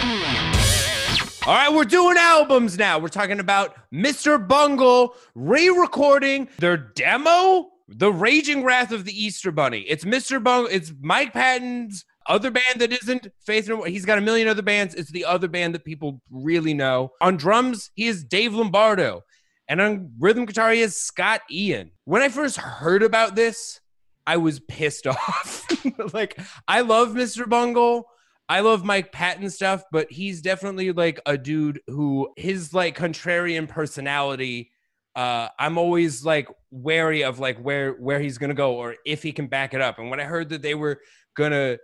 [0.00, 2.98] All right, we're doing albums now.
[2.98, 4.46] We're talking about Mr.
[4.46, 9.80] Bungle re-recording their demo, The Raging Wrath of the Easter Bunny.
[9.80, 10.42] It's Mr.
[10.42, 13.86] Bungle, it's Mike Patton's other band that isn't Faith No More.
[13.86, 14.94] He's got a million other bands.
[14.94, 17.12] It's the other band that people really know.
[17.20, 19.22] On drums, he is Dave Lombardo.
[19.68, 21.90] And on rhythm guitar, he is Scott Ian.
[22.04, 23.80] When I first heard about this,
[24.26, 25.66] I was pissed off.
[26.14, 27.46] like, I love Mr.
[27.46, 28.06] Bungle.
[28.48, 33.68] I love Mike Patton stuff, but he's definitely like a dude who his like contrarian
[33.68, 34.70] personality.
[35.16, 39.32] Uh, I'm always like wary of like where where he's gonna go or if he
[39.32, 39.98] can back it up.
[39.98, 41.00] And when I heard that they were
[41.36, 41.78] gonna,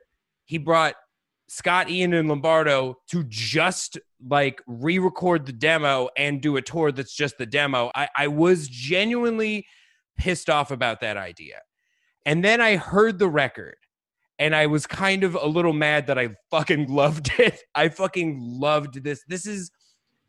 [0.45, 0.95] he brought
[1.49, 7.15] Scott Ian and Lombardo to just like re-record the demo and do a tour that's
[7.15, 7.91] just the demo.
[7.95, 9.67] I, I was genuinely
[10.17, 11.61] pissed off about that idea.
[12.27, 13.77] And then I heard the record
[14.41, 17.61] and I was kind of a little mad that I fucking loved it.
[17.75, 19.23] I fucking loved this.
[19.29, 19.71] This is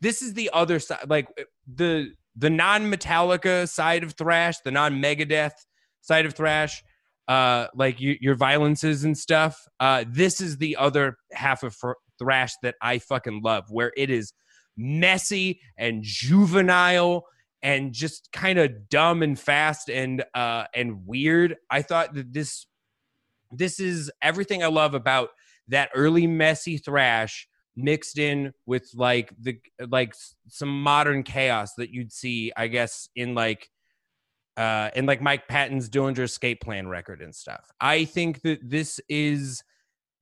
[0.01, 1.27] this is the other side like
[1.73, 5.53] the the non-Metallica side of thrash, the non-Megadeth
[6.01, 6.83] side of thrash,
[7.27, 9.57] uh like you, your violences and stuff.
[9.79, 11.75] Uh this is the other half of
[12.19, 14.33] thrash that I fucking love where it is
[14.77, 17.23] messy and juvenile
[17.63, 21.55] and just kind of dumb and fast and uh and weird.
[21.69, 22.65] I thought that this
[23.51, 25.29] this is everything I love about
[25.67, 30.13] that early messy thrash mixed in with like the like
[30.47, 33.69] some modern chaos that you'd see, I guess, in like
[34.57, 37.71] uh in like Mike Patton's Dillinger Escape Plan record and stuff.
[37.79, 39.63] I think that this is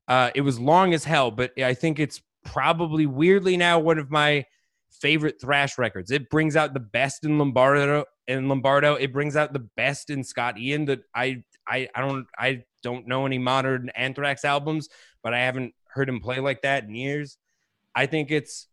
[0.08, 4.12] uh it was long as hell, but I think it's probably weirdly now one of
[4.12, 4.46] my
[4.92, 6.12] favorite thrash records.
[6.12, 8.96] It brings out the best in Lombardo in Lombardo.
[8.96, 13.08] It brings out the best in Scott Ian that I I I don't I don't
[13.08, 14.90] know any modern Anthrax albums,
[15.24, 17.38] but I haven't heard him play like that in years.
[17.96, 18.68] I think it's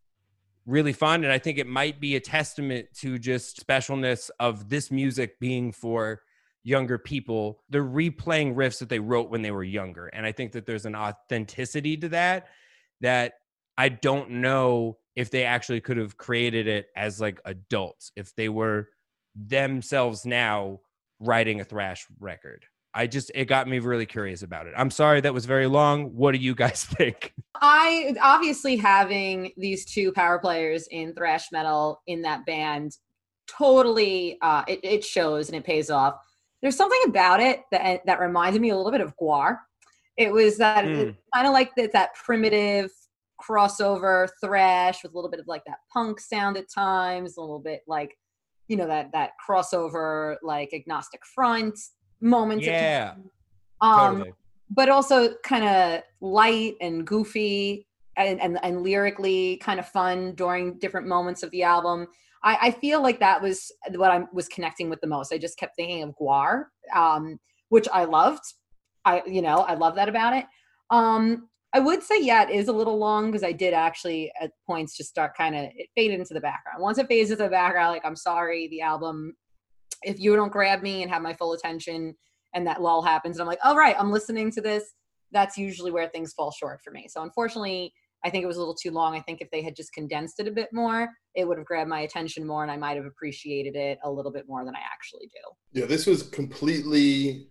[0.67, 4.91] really fun and I think it might be a testament to just specialness of this
[4.91, 6.23] music being for
[6.65, 7.63] younger people.
[7.71, 10.87] They're replaying riffs that they wrote when they were younger and I think that there's
[10.87, 12.49] an authenticity to that
[13.01, 13.35] that
[13.79, 18.49] I don't know if they actually could have created it as like adults if they
[18.49, 18.89] were
[19.35, 20.81] themselves now
[21.21, 22.67] writing a thrash record.
[22.97, 24.73] I just it got me really curious about it.
[24.77, 26.17] I'm sorry that was very long.
[26.17, 27.35] What do you guys think?
[27.61, 32.93] I obviously having these two power players in thrash metal in that band
[33.49, 36.15] totally uh it, it shows and it pays off.
[36.63, 39.59] There's something about it that that reminded me a little bit of Gwar.
[40.17, 41.17] It was that Mm.
[41.35, 42.91] kind of like that that primitive
[43.47, 47.61] crossover thrash with a little bit of like that punk sound at times, a little
[47.61, 48.17] bit like
[48.69, 51.79] you know that that crossover like agnostic front
[52.21, 52.67] moments.
[52.67, 53.14] Yeah.
[53.81, 54.33] Um, totally.
[54.71, 57.87] but also kind of light and goofy
[58.17, 62.09] and, and and lyrically kind of fun during different moments of the album.
[62.43, 65.33] I, I feel like that was what I was connecting with the most.
[65.33, 67.39] I just kept thinking of Gwar, um,
[67.69, 68.45] which I loved.
[69.05, 70.47] I you know I love that about it.
[70.91, 74.53] Um, I would say yeah, it is a little long because I did actually at
[74.67, 76.81] points just start kind of it faded into the background.
[76.81, 79.37] Once it fades into the background, like I'm sorry, the album.
[80.03, 82.15] If you don't grab me and have my full attention,
[82.57, 84.95] and that lull happens and i'm like all right i'm listening to this
[85.31, 87.93] that's usually where things fall short for me so unfortunately
[88.25, 90.41] i think it was a little too long i think if they had just condensed
[90.41, 93.05] it a bit more it would have grabbed my attention more and i might have
[93.05, 97.49] appreciated it a little bit more than i actually do Yeah, this was completely.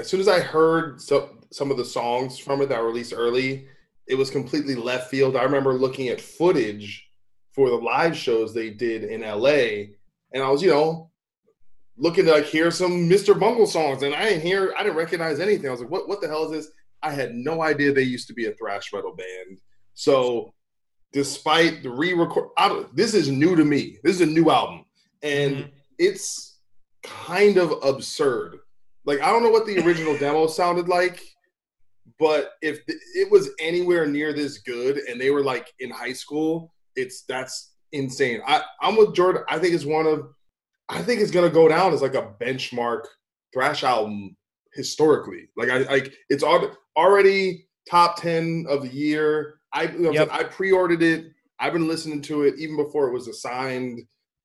[0.00, 3.14] As soon as I heard some some of the songs from it that were released
[3.16, 3.66] early,
[4.06, 5.36] it was completely left field.
[5.36, 7.08] I remember looking at footage
[7.52, 9.90] for the live shows they did in LA,
[10.32, 11.07] and I was, you know,
[11.98, 13.38] looking to like hear some Mr.
[13.38, 15.66] Bungle songs, and I didn't hear, I didn't recognize anything.
[15.68, 16.72] I was like, what What the hell is this?
[17.02, 19.60] I had no idea they used to be a thrash metal band.
[19.94, 20.54] So,
[21.12, 23.98] despite the re-record, I, this is new to me.
[24.02, 24.84] This is a new album,
[25.22, 25.70] and Mhm.
[25.98, 26.58] it's
[27.02, 28.58] kind of absurd.
[29.04, 31.22] Like I don't know what the original demo sounded like,
[32.18, 36.12] but if th- it was anywhere near this good, and they were like in high
[36.12, 38.40] school, it's that's insane.
[38.46, 39.44] I I'm with Jordan.
[39.48, 40.28] I think it's one of,
[40.88, 43.02] I think it's gonna go down as like a benchmark
[43.52, 44.36] thrash album
[44.74, 45.48] historically.
[45.56, 46.44] Like I like it's
[46.96, 49.60] already top ten of the year.
[49.72, 50.28] I Yep.
[50.30, 51.26] I pre-ordered it.
[51.60, 54.00] I've been listening to it even before it was assigned.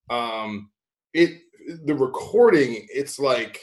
[0.09, 0.69] Um,
[1.13, 1.41] it
[1.85, 3.61] the recording, it's like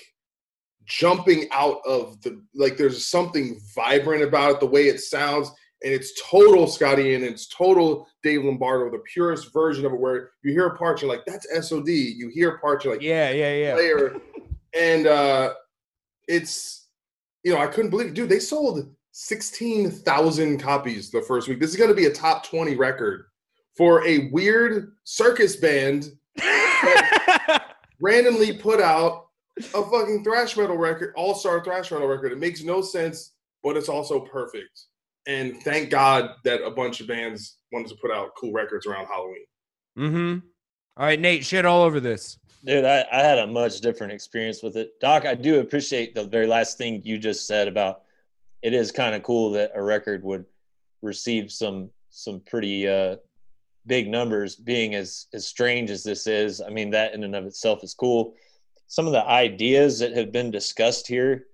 [0.85, 2.77] jumping out of the like.
[2.77, 5.51] There's something vibrant about it, the way it sounds,
[5.83, 10.01] and it's total Scott Ian it's total Dave Lombardo, the purest version of it.
[10.01, 13.03] Where you hear a part, you're like, "That's SOD." You hear a part, you're like,
[13.03, 13.75] Yeah, yeah, yeah.
[13.75, 14.17] player.
[14.75, 15.55] and uh
[16.29, 16.89] it's
[17.43, 18.15] you know, I couldn't believe it.
[18.15, 21.59] Dude, they sold 16,000 copies the first week.
[21.59, 23.25] This is going to be a top 20 record
[23.77, 26.11] for a weird circus band
[28.01, 29.27] randomly put out
[29.59, 32.33] a fucking thrash metal record, all-star thrash metal record.
[32.33, 34.87] It makes no sense, but it's also perfect.
[35.27, 39.07] And thank God that a bunch of bands wanted to put out cool records around
[39.07, 39.45] Halloween.
[39.99, 40.39] mm-hmm.
[40.97, 42.39] All right, Nate, shit all over this.
[42.65, 45.01] Dude, I, I had a much different experience with it.
[45.01, 48.03] Doc, I do appreciate the very last thing you just said about
[48.63, 50.45] it is kind of cool that a record would
[51.03, 53.17] receive some some pretty uh,
[53.87, 56.61] big numbers being as as strange as this is.
[56.61, 58.35] I mean, that in and of itself is cool.
[58.89, 61.47] Some of the ideas that have been discussed here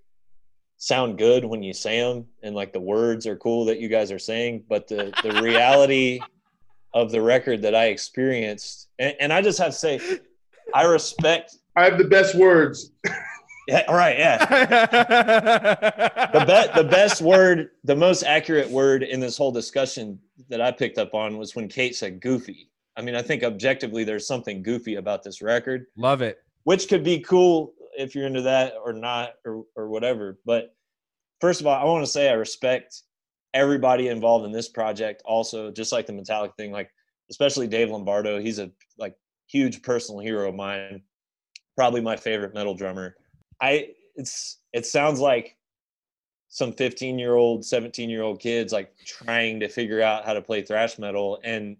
[0.77, 4.11] sound good when you say them and like the words are cool that you guys
[4.11, 6.19] are saying, but the the reality
[6.93, 9.99] of the record that I experienced and, and I just have to say
[10.73, 12.91] I respect I have the best words.
[13.69, 14.17] Yeah, right.
[14.17, 14.45] Yeah.
[16.31, 20.17] the bet the best word, the most accurate word in this whole discussion
[20.47, 22.69] that I picked up on was when Kate said goofy.
[22.95, 26.37] I mean, I think objectively there's something goofy about this record, Love it.
[26.63, 30.39] which could be cool if you're into that or not or or whatever.
[30.45, 30.75] But
[31.41, 33.01] first of all, I want to say I respect
[33.53, 36.91] everybody involved in this project also, just like the Metallic thing, like
[37.29, 38.39] especially Dave Lombardo.
[38.39, 39.15] He's a like
[39.47, 41.01] huge personal hero of mine,
[41.75, 43.15] probably my favorite metal drummer.
[43.61, 45.57] I it's it sounds like
[46.49, 50.41] some 15 year old 17 year old kids like trying to figure out how to
[50.41, 51.75] play thrash metal and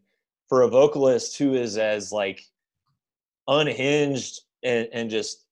[0.49, 2.43] for a vocalist who is as like
[3.47, 5.46] unhinged and, and just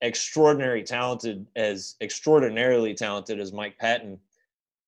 [0.00, 4.18] extraordinary talented as extraordinarily talented as mike patton.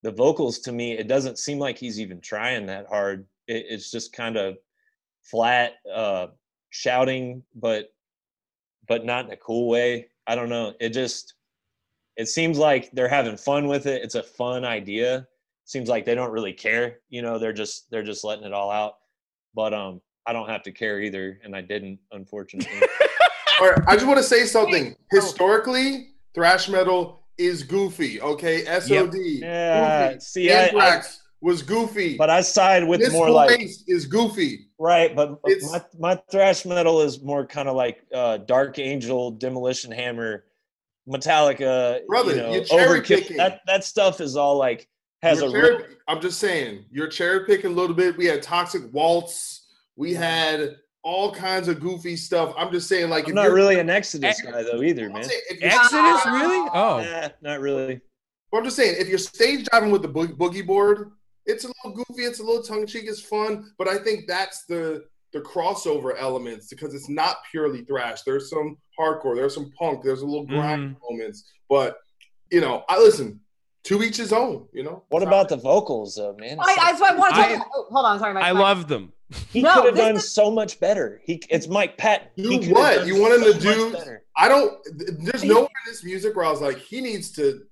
[0.02, 3.26] The vocals to me it doesn't seem like he's even trying that hard.
[3.46, 4.56] It, it's just kind of
[5.22, 6.28] flat uh
[6.70, 7.92] shouting but
[8.88, 10.08] but not in a cool way.
[10.26, 10.74] I don't know.
[10.80, 11.34] It just
[12.16, 14.02] it seems like they're having fun with it.
[14.02, 15.26] It's a fun idea.
[15.64, 18.70] Seems like they don't really care you know they're just they're just letting it all
[18.70, 18.94] out.
[19.54, 22.86] But um i don't have to care either and i didn't unfortunately
[23.60, 24.96] All right, I just want to say something.
[25.12, 28.20] Historically, thrash metal is goofy.
[28.20, 29.14] Okay, SOD.
[29.14, 30.20] Yeah, goofy.
[30.20, 32.18] see, I- Anthrax was goofy.
[32.18, 33.58] but i side with this more like
[33.88, 34.66] is goofy.
[34.78, 38.78] right but but It's- my, my thrash metal is more kind of like uh dark
[38.78, 40.44] angel demolition hammer
[41.08, 43.06] metallica Brother, you know, you're cherry Overkill.
[43.06, 43.36] picking.
[43.38, 44.86] that that stuff is all like
[45.22, 48.18] has You're a cherry- real, I'm just saying, you're cherry picking a little bit.
[48.18, 49.66] We had Toxic Waltz.
[49.96, 52.52] We had all kinds of goofy stuff.
[52.56, 55.08] I'm just saying, like, i'm if not you're- not really an exodus guy though either
[55.08, 56.68] man saying, Exodus, really?
[56.74, 58.00] Oh, Nah, not really
[58.52, 61.12] But I'm just saying, if you're stage diving with the bo- boogie board,
[61.46, 63.72] it's a little goofy, it's a little tongue cheek, it's fun.
[63.78, 68.22] But I think that's the the crossover elements because it's not purely thrash.
[68.22, 70.54] There's some hardcore, there's some punk, there's a little mm-hmm.
[70.56, 71.50] grind moments.
[71.68, 71.98] But
[72.50, 73.40] you know, I listen.
[73.84, 74.66] To each his own.
[74.74, 75.04] You know.
[75.08, 77.54] what about the vocals though man I, I, that's what I want to talk I-
[77.54, 77.66] about.
[77.74, 78.34] Oh, hold on, sorry.
[78.34, 78.62] Mike, I Mike.
[78.62, 79.12] love them.
[79.50, 82.58] He No, could have done is- so much better he it's mike pat Do he
[82.58, 83.06] could what?
[83.06, 84.82] You want him to so much do- I don't.
[84.98, 87.62] th- There's nowhere in this music where I was like, he needs to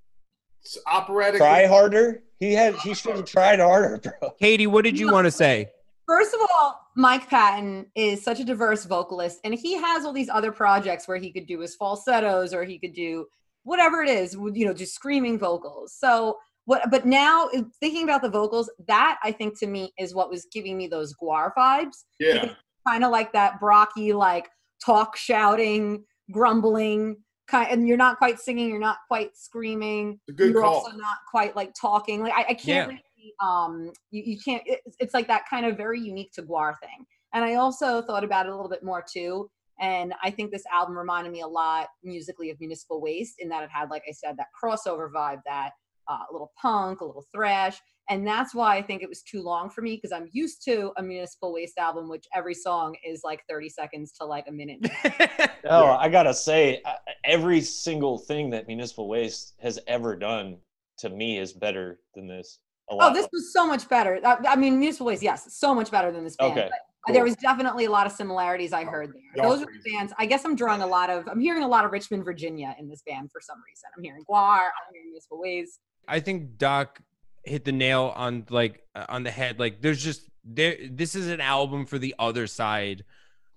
[0.65, 1.39] s- operatic.
[1.41, 5.25] try harder he had he should have tried harder bro Katie, what did you want
[5.27, 5.71] to say?
[6.07, 10.31] First of all, Mike Patton is such a diverse vocalist, and he has all these
[10.31, 13.27] other projects where he could do his falsettos or he could do
[13.65, 15.93] whatever it is, with, you know, just screaming vocals.
[15.93, 16.39] So
[16.69, 16.91] what?
[16.91, 17.49] But now
[17.81, 21.15] thinking about the vocals, that I think to me is what was giving me those
[21.15, 22.05] Gwar vibes.
[22.21, 22.53] Yeah.
[22.87, 24.51] kind of like that Brockie, like
[24.85, 27.17] talk, shouting, grumbling,
[27.49, 27.69] kind.
[27.71, 30.21] And you're not quite singing, you're not quite screaming.
[30.29, 30.75] A good you're call.
[30.75, 32.23] also not quite like talking.
[32.23, 32.67] Like I, I can't.
[32.67, 32.87] Yeah.
[32.87, 34.63] Really, um, you, you can't.
[34.67, 37.07] It's, it's like that kind of very unique to Gwar thing.
[37.33, 39.51] And I also thought about it a little bit more too.
[39.81, 43.63] And I think this album reminded me a lot musically of Municipal Waste in that
[43.63, 45.71] it had, like I said, that crossover vibe, that
[46.09, 47.79] uh, little punk, a little thrash.
[48.11, 50.93] And that's why I think it was too long for me because I'm used to
[50.97, 54.81] a Municipal Waste album, which every song is like 30 seconds to like a minute.
[55.65, 55.97] Oh, Yeah.
[55.97, 56.83] I gotta say,
[57.25, 60.57] every single thing that Municipal Waste has ever done
[60.99, 62.61] to me is better than this.
[62.91, 64.21] A Oh, this was so much better.
[64.25, 66.53] I, I mean, Municipal Waste, yes, so much better than this band.
[66.53, 66.71] Okay,
[67.07, 69.45] but There was definitely a lot of similarities I heard there.
[69.45, 70.13] y'all Those are the bands.
[70.19, 71.27] I guess I'm drawing a lot of.
[71.29, 73.91] I'm hearing a lot of Richmond, Virginia in this band for some reason.
[73.97, 74.59] I'm hearing Gwar.
[74.59, 75.81] I'm hearing Municipal Waste.
[76.09, 77.01] I think Doc
[77.45, 79.59] hit the nail on like uh, on the head.
[79.59, 83.05] Like there's just there this is an album for the other side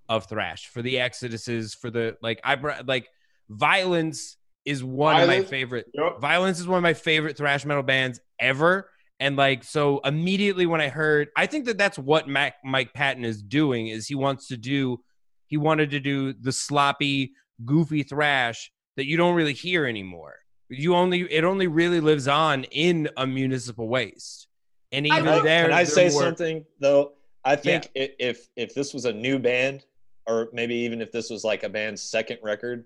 [0.09, 3.07] of thrash, for the exoduses, for the like I br- like
[3.49, 6.19] violence is one of my favorite Yep.
[6.19, 8.89] Violence is one of my favorite thrash metal bands ever.
[9.19, 13.23] And like so immediately when I heard I think that that's what Mac, Mike Patton
[13.25, 14.99] is doing is he wants to do
[15.47, 17.33] he wanted to do the sloppy
[17.65, 20.35] goofy thrash that you don't really hear anymore.
[20.71, 24.47] You only it only really lives on in a municipal waste.
[24.91, 27.13] And even will- there Can I say more- something though?
[27.43, 29.85] I think i if if this was a new band,
[30.27, 32.85] or maybe even if this was like a band's second record,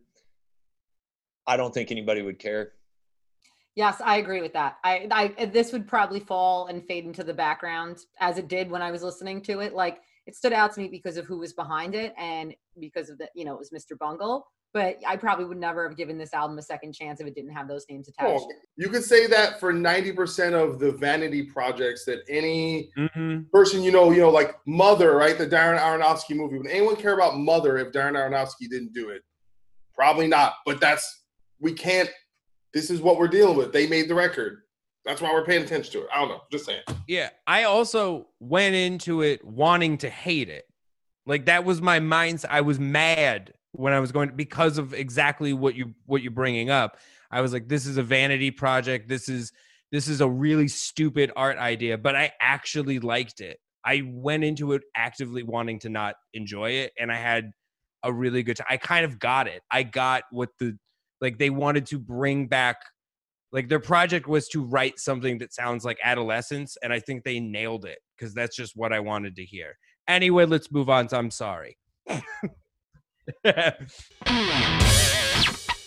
[1.45, 2.73] I don't think anybody would care.
[3.75, 4.77] Yes, I agree with that.
[4.85, 8.81] I, I this would probably fall and fade into the background as it did when
[8.81, 9.73] I was listening to it.
[9.73, 13.17] Like it stood out to me because of who was behind it and because of
[13.17, 13.97] the you know it was Mr.
[13.99, 14.47] Bungle.
[14.75, 17.53] But I probably would never have given this album a second chance if it didn't
[17.53, 18.43] have those names attached.
[18.45, 23.49] Oh, you could say that for 90% of the vanity projects that any Mhm.
[23.51, 25.37] person you know, you know, like Mother, right?
[25.37, 26.57] The Darren Aronofsky movie.
[26.57, 29.21] Would anyone care about Mother if Darren Aronofsky didn't do it?
[29.93, 30.55] Probably not.
[30.65, 31.23] But that's
[31.61, 32.09] we can't.
[32.73, 33.71] This is what we're dealing with.
[33.71, 34.63] They made the record.
[35.05, 36.09] That's why we're paying attention to it.
[36.13, 36.41] I don't know.
[36.51, 36.81] Just saying.
[37.07, 40.65] Yeah, I also went into it wanting to hate it.
[41.25, 42.47] Like that was my mindset.
[42.49, 46.69] I was mad when I was going because of exactly what you what you're bringing
[46.69, 46.97] up.
[47.31, 49.09] I was like, this is a vanity project.
[49.09, 49.51] This is
[49.91, 53.59] this is a really stupid art idea, but I actually liked it.
[53.85, 57.51] I went into it actively wanting to not enjoy it, and I had
[58.03, 58.67] a really good time.
[58.69, 59.61] I kind of got it.
[59.71, 60.77] I got what the
[61.21, 62.77] like they wanted to bring back.
[63.51, 67.39] Like their project was to write something that sounds like adolescence, and I think they
[67.39, 69.77] nailed it because that's just what I wanted to hear.
[70.07, 71.07] Anyway, let's move on.
[71.07, 71.77] To I'm sorry.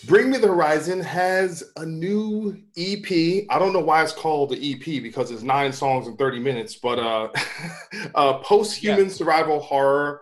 [0.05, 3.45] Bring Me the Horizon has a new EP.
[3.49, 6.75] I don't know why it's called the EP because it's nine songs in 30 minutes,
[6.75, 7.29] but uh,
[8.15, 9.11] uh post-human yeah.
[9.11, 10.21] survival horror.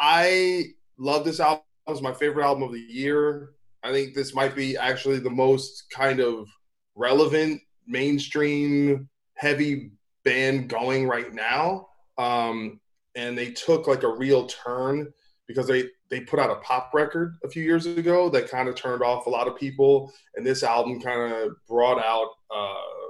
[0.00, 1.64] I love this album.
[1.88, 3.50] It's my favorite album of the year.
[3.82, 6.48] I think this might be actually the most kind of
[6.94, 9.92] relevant mainstream heavy
[10.24, 11.88] band going right now.
[12.16, 12.80] Um,
[13.14, 15.12] and they took like a real turn
[15.48, 18.76] because they they put out a pop record a few years ago that kind of
[18.76, 23.08] turned off a lot of people, and this album kind of brought out uh,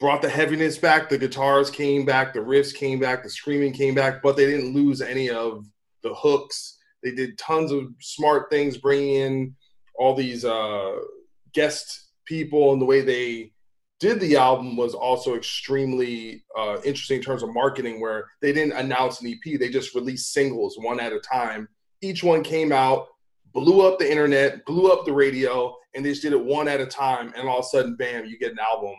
[0.00, 1.08] brought the heaviness back.
[1.08, 4.74] The guitars came back, the riffs came back, the screaming came back, but they didn't
[4.74, 5.66] lose any of
[6.02, 6.78] the hooks.
[7.02, 9.56] They did tons of smart things, bringing in
[9.98, 10.96] all these uh,
[11.52, 13.52] guest people, and the way they
[13.98, 18.76] did the album was also extremely uh, interesting in terms of marketing, where they didn't
[18.76, 21.68] announce an EP; they just released singles one at a time.
[22.02, 23.08] Each one came out,
[23.52, 26.80] blew up the internet, blew up the radio, and they just did it one at
[26.80, 27.32] a time.
[27.36, 28.96] And all of a sudden, bam, you get an album.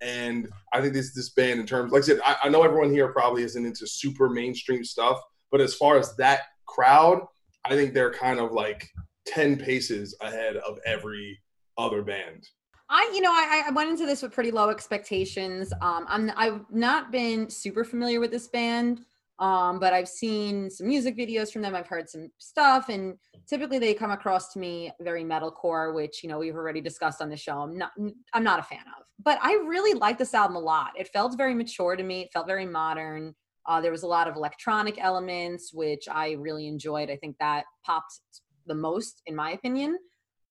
[0.00, 2.90] And I think this this band, in terms, like I said, I, I know everyone
[2.90, 5.18] here probably isn't into super mainstream stuff,
[5.50, 7.20] but as far as that crowd,
[7.64, 8.88] I think they're kind of like
[9.26, 11.38] ten paces ahead of every
[11.76, 12.48] other band.
[12.90, 15.72] I, you know, I, I went into this with pretty low expectations.
[15.80, 19.04] Um, I'm, I've not been super familiar with this band,
[19.38, 21.74] um, but I've seen some music videos from them.
[21.74, 23.16] I've heard some stuff, and
[23.46, 27.28] typically they come across to me very metalcore, which you know we've already discussed on
[27.28, 27.58] the show.
[27.58, 27.92] I'm not,
[28.32, 30.92] I'm not a fan of, but I really like this album a lot.
[30.96, 32.22] It felt very mature to me.
[32.22, 33.34] It felt very modern.
[33.66, 37.10] Uh, there was a lot of electronic elements, which I really enjoyed.
[37.10, 38.18] I think that popped
[38.66, 39.98] the most, in my opinion.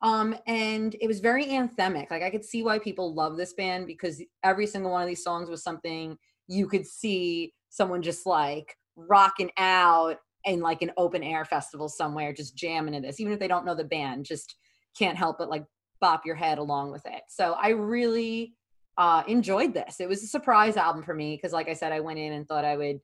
[0.02, 2.12] Um, and it was very anthemic.
[2.12, 5.24] Like I could see why people love this band because every single one of these
[5.24, 6.18] songs was something
[6.48, 12.32] you could see someone just like rocking out in like an open air festival somewhere,
[12.32, 14.56] just jamming to this, even if they don't know the band, just
[14.98, 15.66] can't help but like
[16.00, 17.24] bop your head along with it.
[17.28, 18.54] So I really
[18.98, 20.00] uh, enjoyed this.
[20.00, 22.48] It was a surprise album for me because, like I said, I went in and
[22.48, 23.00] thought I would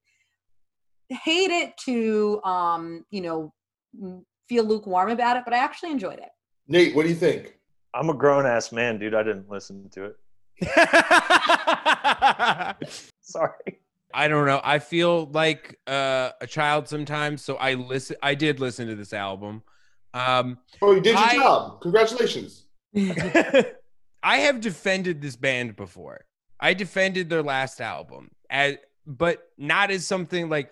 [1.09, 3.53] hate it to, um, you know,
[4.49, 6.29] feel lukewarm about it, but I actually enjoyed it.
[6.67, 7.57] Nate, what do you think?
[7.93, 9.13] I'm a grown ass man, dude.
[9.13, 10.15] I didn't listen to it.
[13.21, 13.79] Sorry.
[14.13, 14.61] I don't know.
[14.63, 18.15] I feel like uh, a child sometimes, so I listen.
[18.21, 19.63] I did listen to this album.
[20.13, 21.81] Um, oh, you did your I, job.
[21.81, 22.65] Congratulations.
[22.95, 26.25] I have defended this band before.
[26.59, 30.71] I defended their last album, as, but not as something like.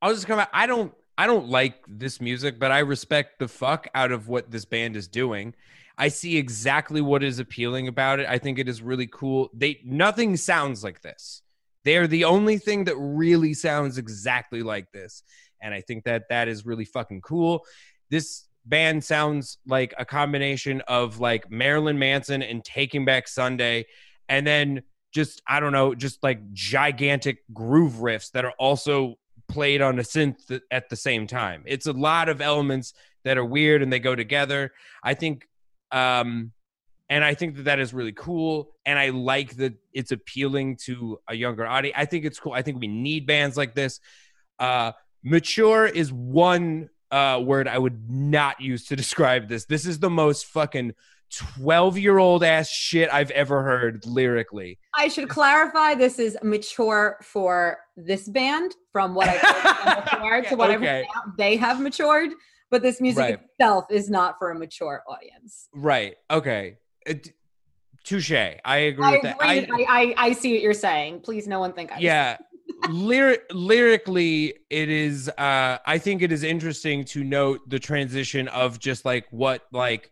[0.00, 0.48] I'll just come out.
[0.52, 0.92] I don't.
[1.18, 4.94] I don't like this music, but I respect the fuck out of what this band
[4.94, 5.52] is doing.
[5.98, 8.26] I see exactly what is appealing about it.
[8.28, 9.50] I think it is really cool.
[9.52, 11.42] They nothing sounds like this.
[11.84, 15.24] They're the only thing that really sounds exactly like this.
[15.60, 17.64] And I think that that is really fucking cool.
[18.10, 23.86] This band sounds like a combination of like Marilyn Manson and Taking Back Sunday
[24.28, 29.16] and then just I don't know, just like gigantic groove riffs that are also
[29.48, 31.62] played on a synth at the same time.
[31.66, 32.94] It's a lot of elements
[33.24, 34.72] that are weird and they go together.
[35.02, 35.48] I think,
[35.90, 36.52] um,
[37.10, 38.74] and I think that that is really cool.
[38.84, 41.96] And I like that it's appealing to a younger audience.
[41.98, 42.52] I think it's cool.
[42.52, 44.00] I think we need bands like this.
[44.58, 44.92] Uh,
[45.22, 49.64] mature is one uh, word I would not use to describe this.
[49.64, 50.94] This is the most fucking
[51.30, 54.78] 12 year old ass shit I've ever heard lyrically.
[54.96, 59.38] I should clarify this is mature for this band from what I've
[60.08, 61.06] heard before to whatever okay.
[61.36, 62.30] they have matured,
[62.70, 63.40] but this music right.
[63.40, 65.68] itself is not for a mature audience.
[65.74, 66.16] Right.
[66.30, 66.78] Okay.
[68.04, 68.32] touche.
[68.32, 69.36] I agree I with that.
[69.40, 71.20] I, I, I, see what you're saying.
[71.20, 71.98] Please, no one think I.
[71.98, 72.38] Yeah.
[72.90, 75.28] Lyric, lyrically, it is.
[75.30, 80.10] Uh, I think it is interesting to note the transition of just like what like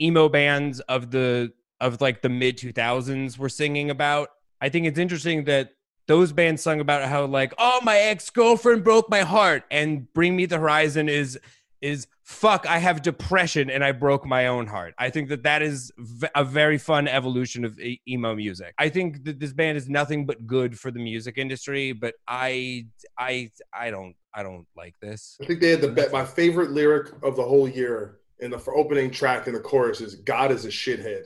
[0.00, 4.28] emo bands of the of like the mid 2000s were singing about.
[4.60, 5.70] I think it's interesting that
[6.06, 10.36] those bands sung about how like, oh, my ex girlfriend broke my heart, and Bring
[10.36, 11.38] Me the Horizon is
[11.80, 14.94] is fuck i have depression and i broke my own heart.
[14.98, 18.74] I think that that is v- a very fun evolution of e- emo music.
[18.78, 22.86] I think that this band is nothing but good for the music industry but i
[23.18, 25.38] i i don't i don't like this.
[25.42, 28.56] I think they had the be- my favorite lyric of the whole year in the
[28.56, 31.22] f- opening track in the chorus is "God is a shithead."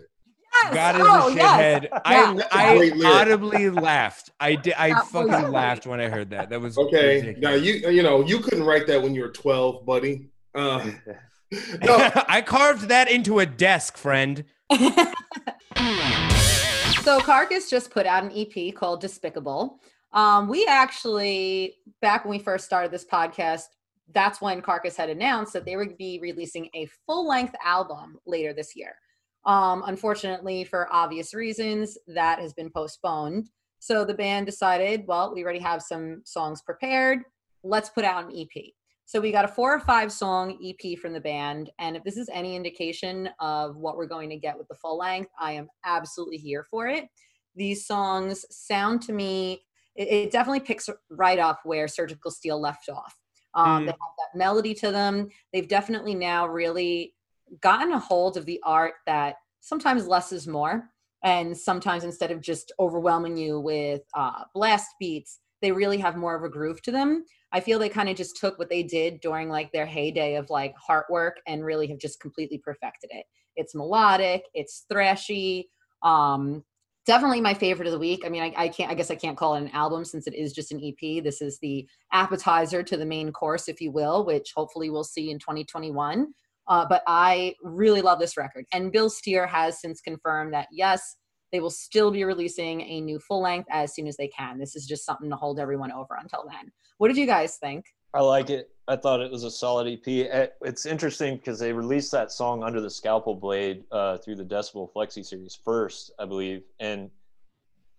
[0.63, 0.75] Yes!
[0.75, 1.83] God is oh, a shithead.
[1.91, 1.99] Yeah.
[2.05, 4.31] I, Great I audibly laughed.
[4.39, 4.75] I did.
[4.75, 5.49] I That fucking great.
[5.49, 6.51] laughed when I heard that.
[6.51, 7.41] That was Okay, ridiculous.
[7.43, 10.31] now you you know you couldn't write that when you were twelve, buddy.
[10.55, 10.91] Uh,
[11.83, 14.45] no, I carved that into a desk, friend.
[17.03, 19.81] so Carcass just put out an EP called Despicable.
[20.13, 23.65] Um, we actually, back when we first started this podcast,
[24.13, 28.53] that's when Carcass had announced that they would be releasing a full length album later
[28.53, 28.95] this year.
[29.47, 33.51] Um, unfortunately, for obvious reasons, that has been postponed.
[33.79, 37.21] So the band decided, well, we already have some songs prepared.
[37.63, 38.65] Let's put out an EP.
[39.07, 41.71] So we got a four or five song EP from the band.
[41.79, 44.97] And if this is any indication of what we're going to get with the full
[44.97, 47.05] length, I am absolutely here for it.
[47.55, 52.89] These songs sound to me, it, it definitely picks right up where Surgical Steel left
[52.89, 53.15] off.
[53.55, 53.87] Um, Mm.
[53.87, 55.29] They have that melody to them.
[55.53, 57.15] They've definitely now really
[57.61, 60.91] gotten a hold of the art that sometimes less is more.
[61.23, 66.37] And sometimes instead of just overwhelming you with uh, blast beats, they really have more
[66.37, 67.25] of a groove to them.
[67.53, 70.51] I feel they kind of just took what they did during like their heyday of
[70.51, 73.25] like Heartwork and really have just completely perfected it.
[73.57, 75.67] It's melodic, it's thrashy.
[76.03, 76.65] Um,
[77.07, 78.23] definitely my favorite of the week.
[78.25, 80.35] I mean, I, I can't, I guess I can't call it an album since it
[80.35, 81.23] is just an EP.
[81.23, 85.31] This is the appetizer to the main course, if you will, which hopefully we'll see
[85.31, 86.29] in 2021.
[86.67, 88.65] Uh, but I really love this record.
[88.73, 91.17] And Bill Steer has since confirmed that yes,
[91.53, 94.59] they will still be releasing a new full length as soon as they can.
[94.59, 96.73] This is just something to hold everyone over until then.
[96.99, 97.85] What did you guys think?
[98.15, 98.71] I like it.
[98.87, 100.07] I thought it was a solid EP.
[100.63, 104.93] It's interesting because they released that song under the Scalpel Blade uh, through the Decibel
[104.93, 107.11] Flexi series first, I believe, and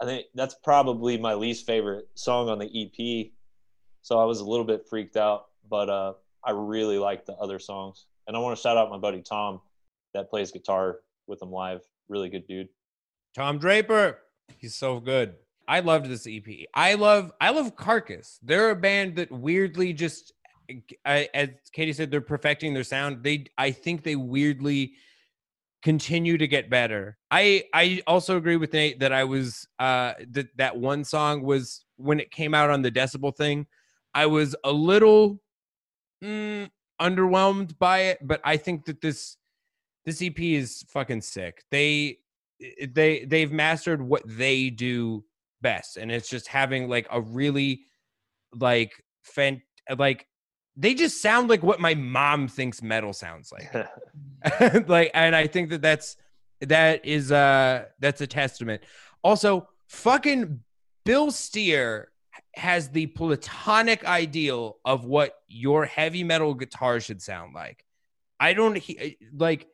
[0.02, 3.32] I think that's probably my least favorite song on the EP.
[4.02, 6.14] So I was a little bit freaked out, but uh,
[6.44, 8.06] I really like the other songs.
[8.28, 9.62] And I want to shout out my buddy Tom
[10.14, 11.82] that plays guitar with them live.
[12.08, 12.70] Really good dude.
[13.34, 14.20] Tom Draper.
[14.58, 15.36] He's so good.
[15.68, 16.44] I loved this EP.
[16.74, 18.40] I love I love Carcass.
[18.44, 20.34] They're a band that weirdly just
[21.06, 23.24] I, as Katie said they're perfecting their sound.
[23.24, 24.94] They I think they weirdly
[25.82, 27.18] continue to get better.
[27.32, 31.86] I I also agree with Nate that I was uh that that one song was
[31.98, 33.68] when it came out on the decibel thing,
[34.14, 35.40] I was a little
[36.24, 36.70] mm,
[37.02, 39.38] underwhelmed by it, but I think that this
[40.06, 41.64] this EP is fucking sick.
[41.72, 42.20] They
[42.88, 45.24] they they've mastered what they do
[45.66, 47.82] best and it's just having like a really
[48.54, 48.92] like
[49.24, 49.60] fan
[49.98, 50.28] like
[50.78, 53.88] they just sound like what my mom thinks metal sounds like.
[54.88, 56.18] Like and i think that that's
[56.62, 58.84] that is uh that's a testament.
[59.24, 60.60] Also fucking
[61.04, 62.12] bill steer
[62.54, 67.84] has the platonic ideal of what your heavy metal guitar should sound like.
[68.40, 69.68] I don't he- like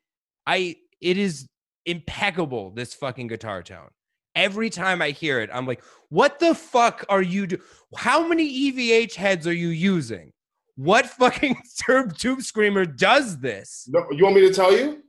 [0.48, 1.50] i it is
[1.86, 3.90] impeccable this fucking guitar tone
[4.36, 7.58] every time i hear it i'm like what the fuck are you do
[7.98, 10.32] how many evh heads are you using
[10.76, 11.56] what fucking
[11.86, 15.04] tube, tube screamer does this no, you want me to tell you?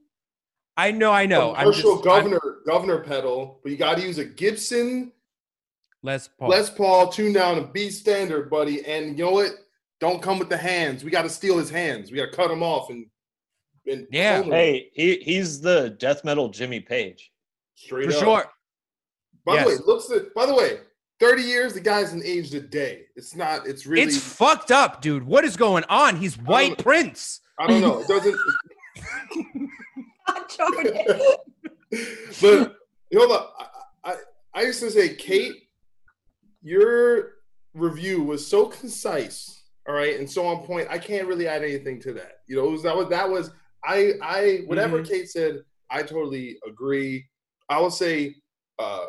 [0.76, 4.02] i know i know i'm Commercial just I'm- governor governor pedal, but you got to
[4.02, 5.12] use a Gibson
[6.02, 8.84] les paul Les Paul tune down and B standard, buddy.
[8.84, 9.50] And you know what?
[10.00, 11.04] Don't come with the hands.
[11.04, 12.10] We got to steal his hands.
[12.10, 13.06] We got to cut him off and
[13.86, 14.42] and Yeah.
[14.42, 17.30] hey, he, he's the death metal Jimmy Page.
[17.76, 18.22] straight for up.
[18.24, 18.44] sure
[19.44, 20.78] By the way, looks at, by the way,
[21.20, 23.02] 30 years, the guy hasn't aged a day.
[23.16, 27.40] It's not, it's really it's fucked up dude what is going on he's white prince
[27.58, 28.00] I don't know.
[28.00, 28.36] It doesn't
[30.26, 30.94] God, Jordan.
[32.40, 32.76] but
[33.10, 33.52] you know what?
[33.58, 33.66] I,
[34.04, 34.14] I,
[34.54, 35.54] I used to say, Kate,
[36.62, 37.34] your
[37.74, 40.88] review was so concise, all right, and so on point.
[40.90, 42.40] I can't really add anything to that.
[42.46, 43.50] You know, it was, that was that was
[43.84, 47.26] I I whatever Kate said, I totally agree.
[47.68, 48.36] I will say,
[48.78, 49.04] uh,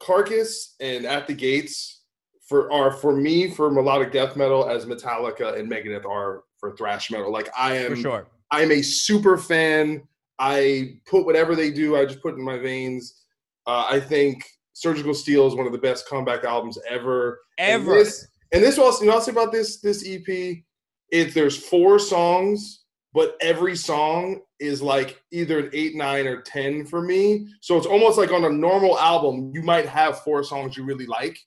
[0.00, 2.02] Carcass and At the Gates
[2.48, 7.10] for are for me for melodic death metal as Metallica and Megadeth are for thrash
[7.10, 7.32] metal.
[7.32, 10.02] Like I am for sure I'm a super fan.
[10.38, 13.22] I put whatever they do, I just put in my veins.
[13.66, 17.40] Uh, I think Surgical Steel is one of the best comeback albums ever.
[17.58, 20.62] And ever this, and this also, you know, I'll say about this this EP.
[21.12, 26.84] It there's four songs, but every song is like either an eight, nine, or ten
[26.84, 27.48] for me.
[27.60, 31.06] So it's almost like on a normal album, you might have four songs you really
[31.06, 31.38] like,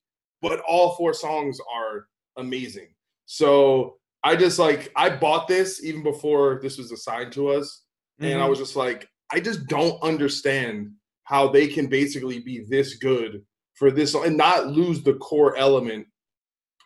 [0.42, 2.08] but all four songs are
[2.38, 2.94] amazing.
[3.26, 7.84] So I just like I bought this even before this was assigned to us,
[8.20, 8.50] and I Mhm.
[8.50, 10.92] was just like, I just don't understand
[11.26, 13.46] how they can basically be this good
[13.76, 16.08] for this and not lose the core element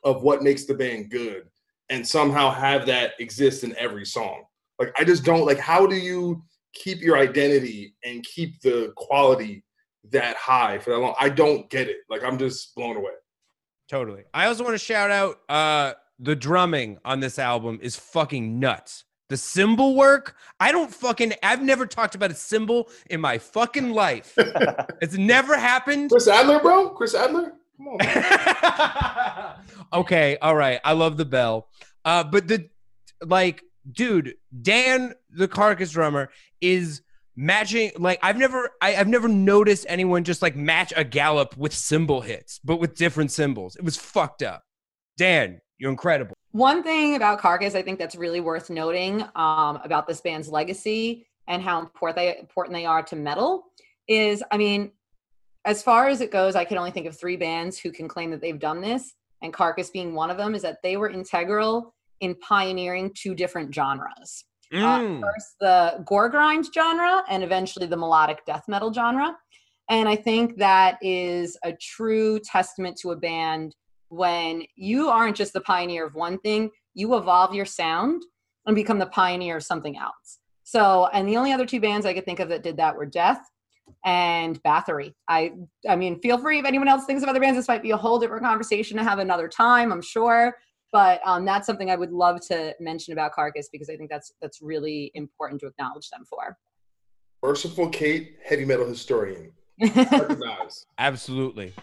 [0.03, 1.49] of what makes the band good,
[1.89, 4.43] and somehow have that exist in every song.
[4.79, 5.59] Like I just don't like.
[5.59, 9.63] How do you keep your identity and keep the quality
[10.11, 11.15] that high for that long?
[11.19, 11.97] I don't get it.
[12.09, 13.11] Like I'm just blown away.
[13.89, 14.23] Totally.
[14.33, 19.03] I also want to shout out uh the drumming on this album is fucking nuts.
[19.29, 23.91] The cymbal work, I don't fucking I've never talked about a cymbal in my fucking
[23.91, 24.33] life.
[25.01, 26.11] it's never happened.
[26.11, 26.89] Chris Adler, bro.
[26.89, 27.53] Chris Adler.
[27.77, 29.53] Come on.
[29.93, 30.81] Okay, all right.
[30.83, 31.69] I love the bell.
[32.03, 32.69] Uh but the
[33.25, 36.29] like dude, Dan the carcass drummer
[36.61, 37.01] is
[37.35, 41.73] matching like I've never I, I've never noticed anyone just like match a gallop with
[41.73, 43.75] cymbal hits, but with different cymbals.
[43.75, 44.63] It was fucked up.
[45.17, 46.33] Dan, you're incredible.
[46.51, 51.27] One thing about Carcass, I think that's really worth noting um, about this band's legacy
[51.47, 53.65] and how important they, important they are to metal
[54.07, 54.91] is, I mean,
[55.65, 58.31] as far as it goes, I can only think of three bands who can claim
[58.31, 61.93] that they've done this, and Carcass being one of them, is that they were integral
[62.21, 64.45] in pioneering two different genres.
[64.73, 65.21] Uh, Mm.
[65.21, 69.35] first, the gore grind genre, and eventually the melodic death metal genre.
[69.89, 73.73] And I think that is a true testament to a band
[74.09, 78.23] when you aren't just the pioneer of one thing, you evolve your sound
[78.65, 80.39] and become the pioneer of something else.
[80.63, 83.05] So, and the only other two bands I could think of that did that were
[83.05, 83.39] Death
[84.03, 85.13] and Bathory.
[85.29, 85.53] I
[85.87, 87.57] I mean, feel free if anyone else thinks of other bands.
[87.57, 90.55] This might be a whole different conversation to have another time, I'm sure.
[90.91, 94.33] But um, that's something I would love to mention about Carcass because I think that's
[94.41, 96.57] that's really important to acknowledge them for.
[97.43, 99.51] Merciful Kate, heavy metal historian.
[100.97, 101.73] Absolutely.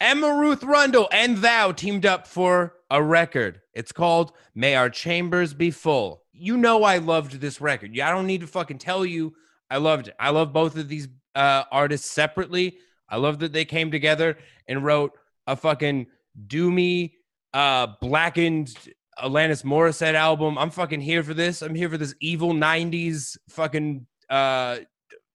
[0.00, 3.60] Emma Ruth Rundle and Thou teamed up for a record.
[3.74, 6.22] It's called May Our Chambers Be Full.
[6.32, 7.94] You know I loved this record.
[7.94, 9.34] Yeah, I don't need to fucking tell you
[9.70, 10.14] I loved it.
[10.18, 12.78] I love both of these uh, artists separately.
[13.08, 15.12] I love that they came together and wrote
[15.46, 16.06] a fucking
[16.46, 17.12] doomy,
[17.56, 18.74] uh, blackened
[19.18, 20.58] Alanis Morissette album.
[20.58, 21.62] I'm fucking here for this.
[21.62, 24.80] I'm here for this evil 90s fucking uh,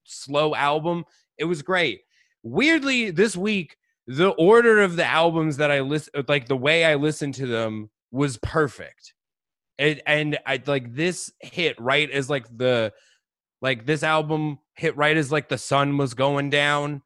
[0.04, 1.04] slow album.
[1.40, 2.02] It was great.
[2.44, 6.94] Weirdly, this week, the order of the albums that I listen, like the way I
[6.94, 9.16] listened to them, was perfect.
[9.80, 12.94] And and I like this hit right as like the
[13.64, 17.02] like this album hit right as like the sun was going down,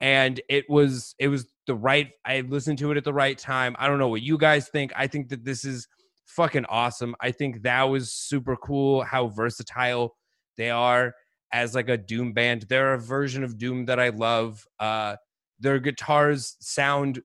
[0.00, 2.10] and it was it was the right.
[2.24, 3.74] I listened to it at the right time.
[3.78, 4.92] I don't know what you guys think.
[4.96, 5.88] I think that this is
[6.26, 7.14] fucking awesome.
[7.20, 9.02] I think that was super cool.
[9.02, 10.16] How versatile
[10.56, 11.14] they are
[11.52, 12.62] as like a doom band.
[12.68, 14.66] They're a version of doom that I love.
[14.78, 15.16] Uh,
[15.60, 17.22] their guitars sound.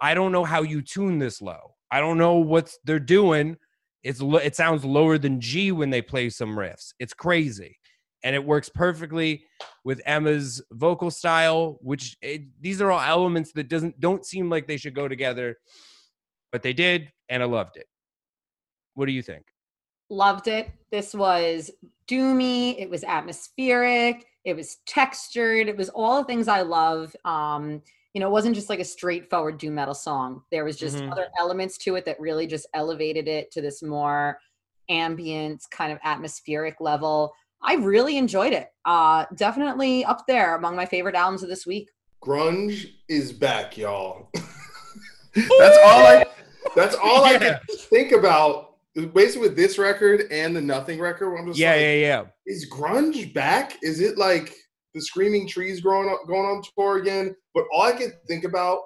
[0.00, 1.74] I don't know how you tune this low.
[1.90, 3.56] I don't know what they're doing.
[4.02, 6.92] It's it sounds lower than G when they play some riffs.
[6.98, 7.78] It's crazy,
[8.24, 9.44] and it works perfectly
[9.84, 11.78] with Emma's vocal style.
[11.80, 15.58] Which it, these are all elements that doesn't don't seem like they should go together,
[16.50, 17.86] but they did, and I loved it.
[18.94, 19.44] What do you think?
[20.10, 20.70] loved it.
[20.92, 21.70] This was
[22.06, 22.78] doomy.
[22.78, 24.26] It was atmospheric.
[24.44, 25.66] It was textured.
[25.66, 27.16] It was all the things I love.
[27.24, 30.42] Um, you know, it wasn't just like a straightforward doom metal song.
[30.52, 31.10] There was just Mhm.
[31.10, 34.38] other elements to it that really just elevated it to this more
[34.88, 37.34] ambient kind of atmospheric level.
[37.64, 38.68] I really enjoyed it.
[38.84, 41.88] Uh, definitely up there among my favorite albums of this week.
[42.22, 44.30] Grunge is back, y'all.
[45.34, 46.26] that's all I.
[46.76, 47.58] That's all I can
[47.90, 48.70] think about.
[49.12, 52.24] Basically, with this record and the Nothing record, I'm just Yeah, like, yeah, yeah.
[52.46, 53.76] is grunge back?
[53.82, 54.54] Is it like
[54.94, 57.34] the Screaming Trees growing up, going on tour again?
[57.54, 58.78] But all I can think about,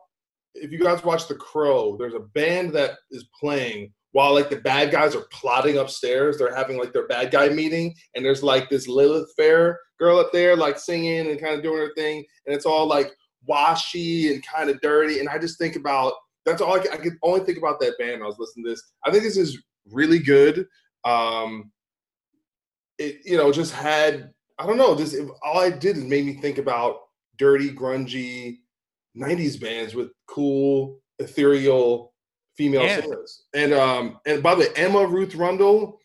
[0.54, 4.56] if you guys watch The Crow, there's a band that is playing while like the
[4.56, 6.38] bad guys are plotting upstairs.
[6.38, 10.32] They're having like their bad guy meeting, and there's like this Lilith Fair girl up
[10.32, 13.12] there like singing and kind of doing her thing, and it's all like
[13.46, 15.20] washy and kind of dirty.
[15.20, 18.22] And I just think about that's all I I could only think about that band.
[18.22, 18.82] I was listening to this.
[19.04, 20.66] I think this is really good.
[21.04, 21.70] Um,
[22.98, 26.34] it you know just had I don't know just all I did is made me
[26.34, 26.96] think about
[27.36, 28.58] dirty grungy
[29.16, 32.12] 90s bands with cool ethereal
[32.58, 33.00] female Yeah.
[33.00, 36.00] singers and um and by the way Emma Ruth Rundle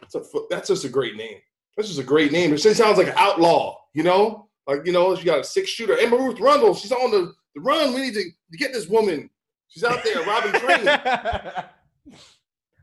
[0.00, 1.38] that's, a, that's just a great name
[1.76, 5.14] that's just a great name it sounds like an outlaw you know like you know
[5.14, 8.14] she got a six shooter Emma Ruth Rundle she's on the, the run we need
[8.14, 9.30] to, to get this woman
[9.68, 10.88] she's out there robbing trains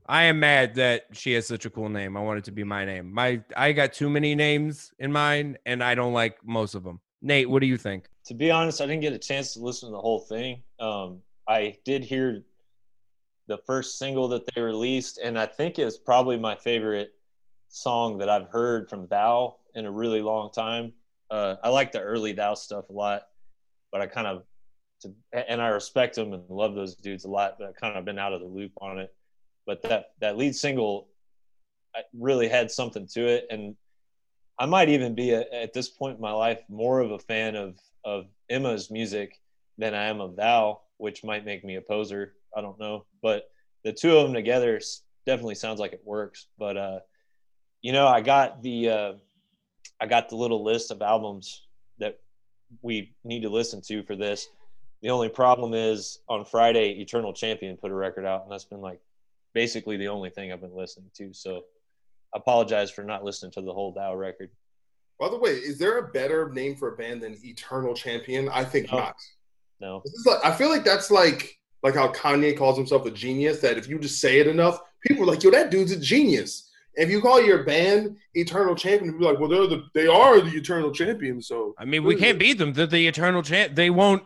[0.08, 2.18] I am mad that she has such a cool name.
[2.18, 3.14] I want it to be my name.
[3.14, 7.00] My I got too many names in mine, and I don't like most of them.
[7.22, 8.08] Nate, what do you think?
[8.26, 10.64] To be honest, I didn't get a chance to listen to the whole thing.
[10.80, 12.42] Um, I did hear
[13.50, 17.16] the first single that they released, and I think is probably my favorite
[17.68, 20.94] song that I've heard from Thou in a really long time.
[21.32, 23.24] Uh, I like the early Thou stuff a lot,
[23.92, 24.44] but I kind of,
[25.02, 28.06] to, and I respect them and love those dudes a lot, but I've kind of
[28.06, 29.14] been out of the loop on it.
[29.66, 31.08] But that that lead single
[32.14, 33.76] really had something to it, and
[34.60, 37.56] I might even be a, at this point in my life more of a fan
[37.56, 39.42] of of Emma's music
[39.80, 42.34] than I am of Thou, which might make me a poser.
[42.60, 43.50] I don't know, but
[43.84, 44.80] the two of them together
[45.26, 46.48] definitely sounds like it works.
[46.58, 47.00] But uh,
[47.82, 49.14] you know, I got the uh,
[50.00, 51.66] I got the little list of albums
[51.98, 52.20] that
[52.82, 54.48] we need to listen to for this.
[55.02, 58.82] The only problem is on Friday, Eternal Champion put a record out, and that's been
[58.82, 59.00] like
[59.54, 61.34] basically the only thing I've been listening to.
[61.34, 61.64] So
[62.34, 64.50] I apologize for not listening to the whole Thou record.
[65.20, 68.48] By the way, is there a better name for a band than Eternal Champion?
[68.50, 69.00] I think no.
[69.00, 69.16] not.
[69.82, 70.04] No.
[70.26, 73.62] Like, I feel like that's like like how Kanye calls himself a genius.
[73.62, 76.70] That if you just say it enough, people are like, "Yo, that dude's a genius."
[76.96, 80.42] If you call your band Eternal Champion, people are like, "Well, they're the they are
[80.42, 82.74] the Eternal Champions." So I mean, we can't beat them.
[82.74, 83.76] They're the Eternal Champ.
[83.76, 84.24] They won't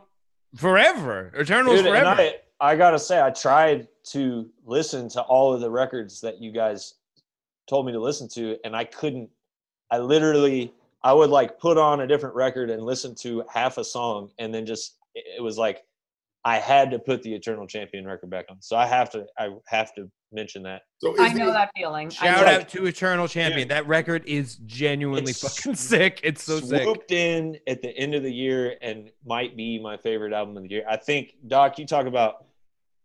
[0.56, 1.32] forever.
[1.40, 2.22] Eternals Dude, forever.
[2.22, 6.52] I, I gotta say, I tried to listen to all of the records that you
[6.52, 6.96] guys
[7.68, 9.30] told me to listen to, and I couldn't.
[9.92, 10.74] I literally,
[11.04, 14.54] I would like put on a different record and listen to half a song, and
[14.54, 15.84] then just it was like
[16.46, 18.58] I had to put the Eternal Champion record back on.
[18.62, 20.82] So I have to, I have to mention that.
[20.98, 22.10] So I know that feeling.
[22.10, 23.68] Shout out to Eternal Champion.
[23.70, 23.76] Yeah.
[23.76, 26.20] That record is genuinely it's fucking sick.
[26.24, 26.84] It's so swooped sick.
[26.84, 30.64] Swooped in at the end of the year and might be my favorite album of
[30.64, 30.86] the year.
[30.90, 32.46] I think Doc, you talk about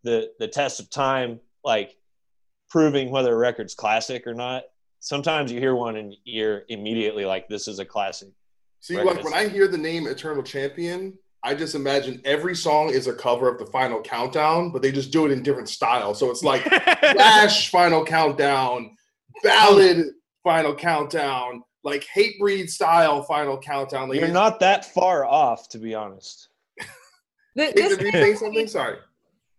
[0.03, 1.95] the the test of time, like
[2.69, 4.63] proving whether a record's classic or not.
[4.99, 8.29] Sometimes you hear one and you're immediately like, "This is a classic."
[8.81, 9.15] See, record.
[9.15, 13.13] like when I hear the name Eternal Champion, I just imagine every song is a
[13.13, 16.19] cover of the Final Countdown, but they just do it in different styles.
[16.19, 16.63] So it's like
[16.99, 18.95] Flash Final Countdown,
[19.43, 20.07] Ballad
[20.43, 24.09] Final Countdown, like Hatebreed style Final Countdown.
[24.09, 26.49] Like You're not that far off, to be honest.
[27.55, 28.67] this, Did you say something?
[28.67, 28.97] Sorry.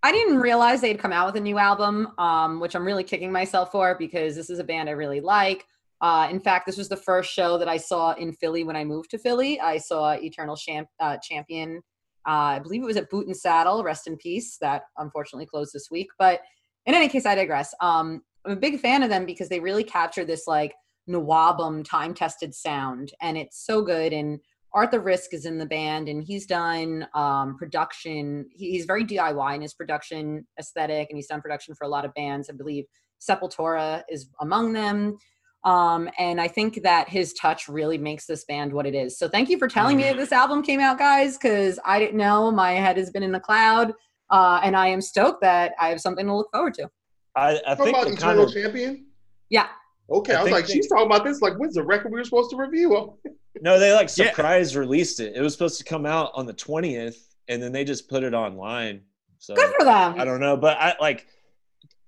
[0.03, 3.31] I didn't realize they'd come out with a new album, um, which I'm really kicking
[3.31, 5.67] myself for because this is a band I really like.
[6.01, 8.85] Uh, in fact, this was the first show that I saw in Philly when I
[8.85, 9.61] moved to Philly.
[9.61, 11.83] I saw Eternal Champ- uh, Champion.
[12.27, 13.83] Uh, I believe it was at Boot and Saddle.
[13.83, 14.57] Rest in peace.
[14.61, 16.09] That unfortunately closed this week.
[16.19, 16.41] But
[16.87, 17.75] in any case, I digress.
[17.81, 20.75] Um, I'm a big fan of them because they really capture this like
[21.09, 24.13] Nawabum time tested sound, and it's so good.
[24.13, 24.41] And
[24.73, 28.47] Arthur Rizk is in the band, and he's done um, production.
[28.53, 32.15] He's very DIY in his production aesthetic, and he's done production for a lot of
[32.15, 32.49] bands.
[32.49, 32.85] I believe
[33.21, 35.19] Sepultura is among them.
[35.65, 39.19] Um, and I think that his touch really makes this band what it is.
[39.19, 40.21] So thank you for telling me that mm-hmm.
[40.21, 42.51] this album came out, guys, because I didn't know.
[42.51, 43.93] My head has been in the cloud,
[44.31, 46.89] uh, and I am stoked that I have something to look forward to.
[47.37, 49.07] I, I think about Eternal of, Champion.
[49.51, 49.69] Yeah.
[50.11, 51.41] Okay, I, I was like, they, she's talking about this.
[51.43, 53.19] Like, when's the record we were supposed to review?
[53.61, 54.81] no, they like surprise yeah.
[54.81, 55.37] released it.
[55.37, 58.35] It was supposed to come out on the twentieth, and then they just put it
[58.35, 59.03] online.
[59.39, 60.15] So good for them.
[60.19, 61.27] I don't know, but I like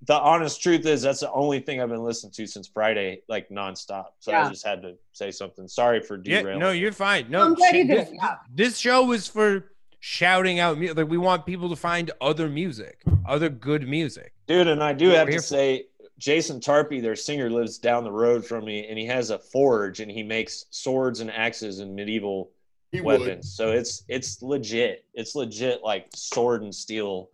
[0.07, 3.49] the honest truth is that's the only thing I've been listening to since Friday, like
[3.51, 4.07] nonstop.
[4.19, 4.47] So yeah.
[4.47, 5.69] I just had to say something.
[5.69, 6.55] Sorry for derailing.
[6.55, 7.31] Yeah, no, you're fine.
[7.31, 8.37] No, shit, this, yeah.
[8.53, 10.97] this show is for shouting out music.
[10.97, 14.33] Like we want people to find other music, other good music.
[14.49, 15.87] Dude, and I do have to say,
[16.19, 20.01] Jason Tarpey, their singer, lives down the road from me, and he has a forge,
[20.01, 22.51] and he makes swords and axes and medieval
[22.91, 23.29] he weapons.
[23.29, 23.45] Would.
[23.45, 25.05] So it's it's legit.
[25.15, 27.31] It's legit, like sword and steel,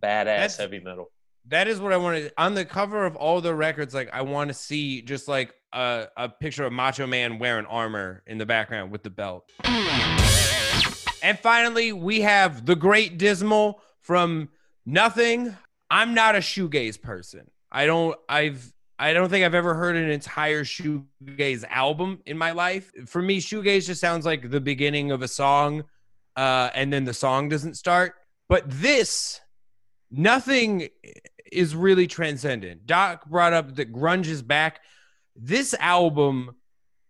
[0.00, 1.12] badass That's, heavy metal
[1.48, 3.94] that is what I wanted on the cover of all the records.
[3.94, 8.22] Like, I want to see just like a, a picture of Macho Man wearing armor
[8.26, 9.50] in the background with the belt.
[11.22, 14.48] And finally, we have the Great Dismal from
[14.86, 15.56] Nothing.
[15.90, 17.50] I'm not a shoegaze person.
[17.70, 18.16] I don't.
[18.28, 18.72] I've.
[19.00, 22.90] I don't think I've ever heard an entire shoegaze album in my life.
[23.06, 25.84] For me, shoegaze just sounds like the beginning of a song,
[26.36, 28.14] uh, and then the song doesn't start.
[28.48, 29.40] But this,
[30.10, 30.88] nothing
[31.50, 32.86] is really transcendent.
[32.86, 34.80] Doc brought up that grunge is back.
[35.36, 36.56] This album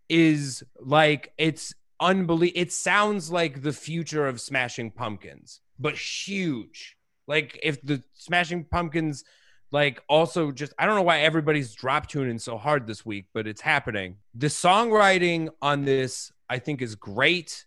[0.08, 2.60] is like it's unbelievable.
[2.60, 6.96] It sounds like the future of Smashing Pumpkins, but huge.
[7.26, 9.24] Like if the Smashing Pumpkins,
[9.70, 13.46] like also just I don't know why everybody's drop tuning so hard this week, but
[13.46, 14.16] it's happening.
[14.34, 17.66] The songwriting on this I think is great.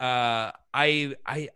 [0.00, 1.50] Uh, I I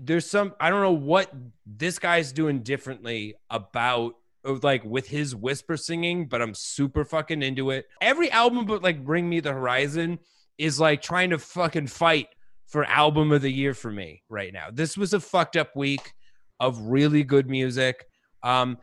[0.00, 1.32] there's some I don't know what
[1.66, 4.14] this guy's doing differently about
[4.44, 7.86] like with his whisper singing, but I'm super fucking into it.
[8.00, 10.18] Every album but like Bring Me the Horizon
[10.58, 12.28] is like trying to fucking fight
[12.66, 14.68] for album of the year for me right now.
[14.72, 16.12] This was a fucked up week
[16.58, 18.04] of really good music.
[18.42, 18.78] Um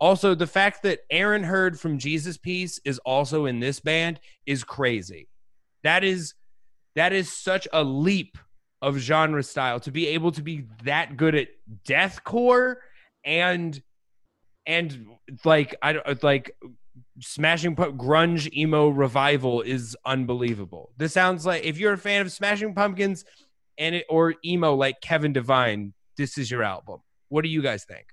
[0.00, 4.64] Also, the fact that Aaron Heard from Jesus Piece is also in this band is
[4.64, 5.28] crazy.
[5.82, 6.34] That is
[6.94, 8.38] that is such a leap
[8.80, 11.48] of genre style to be able to be that good at
[11.86, 12.76] deathcore
[13.24, 13.82] and
[14.66, 15.06] and
[15.44, 16.56] like I don't like
[17.20, 20.92] Smashing Pu- grunge emo revival is unbelievable.
[20.96, 23.24] This sounds like if you're a fan of Smashing Pumpkins
[23.76, 27.00] and it, or emo like Kevin Devine, this is your album.
[27.28, 28.06] What do you guys think?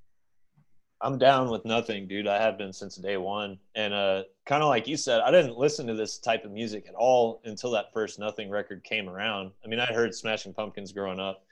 [1.06, 2.26] I'm down with nothing, dude.
[2.26, 3.60] I have been since day one.
[3.76, 6.86] And uh, kind of like you said, I didn't listen to this type of music
[6.90, 9.52] at all until that first Nothing record came around.
[9.64, 11.46] I mean, I heard Smashing Pumpkins growing up,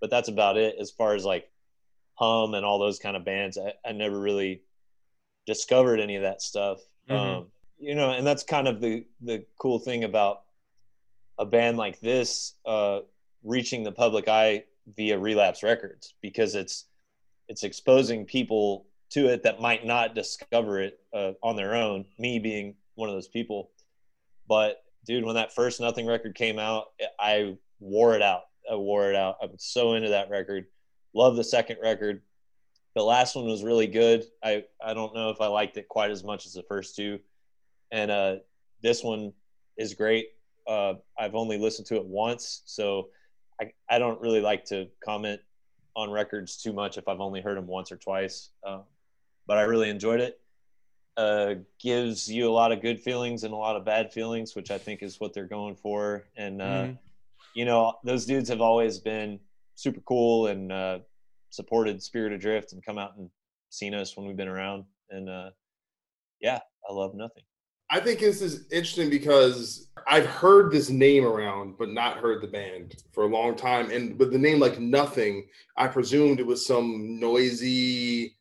[0.00, 1.50] but that's about it as far as like
[2.14, 3.58] Hum and all those kind of bands.
[3.58, 4.62] I, I never really
[5.44, 6.80] discovered any of that stuff.
[7.10, 7.14] Mhm.
[7.14, 7.46] Um,
[7.78, 10.44] you know, and that's kind of the the cool thing about
[11.38, 13.00] a band like this uh,
[13.42, 14.64] reaching the public eye
[14.96, 16.86] via Relapse Records because it's
[17.48, 22.04] it's exposing people to it that might not discover it uh, on their own.
[22.18, 23.70] Me being one of those people,
[24.48, 26.86] but dude, when that first Nothing record came out,
[27.18, 28.42] I wore it out.
[28.70, 29.36] I wore it out.
[29.42, 30.66] I'm so into that record.
[31.14, 32.22] Love the second record.
[32.94, 34.24] The last one was really good.
[34.42, 37.18] I I don't know if I liked it quite as much as the first two,
[37.90, 38.36] and uh,
[38.82, 39.32] this one
[39.76, 40.28] is great.
[40.66, 43.08] Uh, I've only listened to it once, so
[43.60, 45.40] I I don't really like to comment
[45.96, 48.50] on records too much if I've only heard them once or twice.
[48.66, 48.80] Uh,
[49.46, 50.40] but I really enjoyed it.
[51.16, 54.70] Uh, gives you a lot of good feelings and a lot of bad feelings, which
[54.72, 56.24] I think is what they're going for.
[56.36, 56.98] And uh, Mhm.
[57.54, 59.38] you know, those dudes have always been
[59.76, 60.98] super cool and uh,
[61.50, 63.30] supported Spirit Adrift and come out and
[63.70, 64.84] seen us when we've been around.
[65.10, 65.50] And uh,
[66.40, 66.58] yeah,
[66.88, 67.44] I love nothing.
[67.90, 72.48] I think this is interesting because I've heard this name around, but not heard the
[72.48, 73.90] band for a long time.
[73.92, 75.46] And with the name like Nothing,
[75.76, 78.33] I presumed it was some noisy,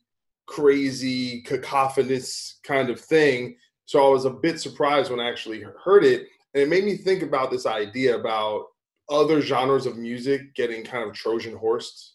[0.48, 3.56] crazy, cacophonous kind of thing.
[3.86, 6.28] So I was a bit surprised when I actually heard it.
[6.54, 8.66] And it made me think about this idea about
[9.10, 12.14] other genres of music getting kind of Trojan horsed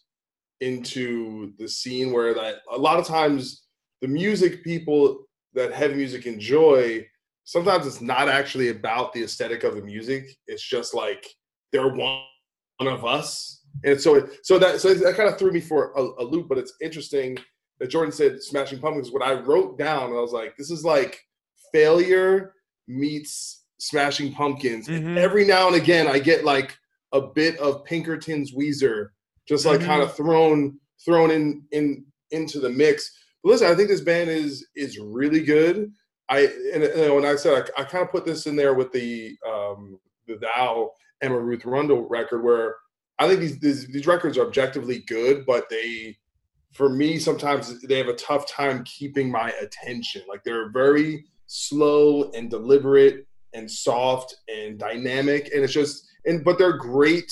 [0.61, 3.63] into the scene where that a lot of times
[4.01, 7.05] the music people that heavy music enjoy
[7.45, 11.25] sometimes it's not actually about the aesthetic of the music it's just like
[11.71, 12.21] they're one,
[12.81, 16.23] of us and so so that so that kind of threw me for a, a
[16.23, 17.37] loop but it's interesting
[17.79, 21.19] that jordan said smashing pumpkins what i wrote down i was like this is like
[21.71, 22.53] failure
[22.87, 25.17] meets smashing pumpkins And Mhm.
[25.17, 26.77] every now and again i get like
[27.13, 29.09] a bit of pinkerton's weezer
[29.47, 29.85] just like Mhm.
[29.85, 33.11] kind of thrown thrown in in into the mix
[33.43, 35.91] but listen i think this band is is really good
[36.31, 36.41] I
[36.75, 39.35] and, know, when I said I, I kind of put this in there with the
[39.51, 40.91] um, the Thou
[41.23, 42.75] Emma Ruth Rundle record, where
[43.17, 46.19] I think these, these these records are objectively good, but they,
[46.73, 50.21] for me, sometimes they have a tough time keeping my attention.
[50.27, 56.57] Like they're very slow and deliberate and soft and dynamic, and it's just and but
[56.57, 57.31] they're great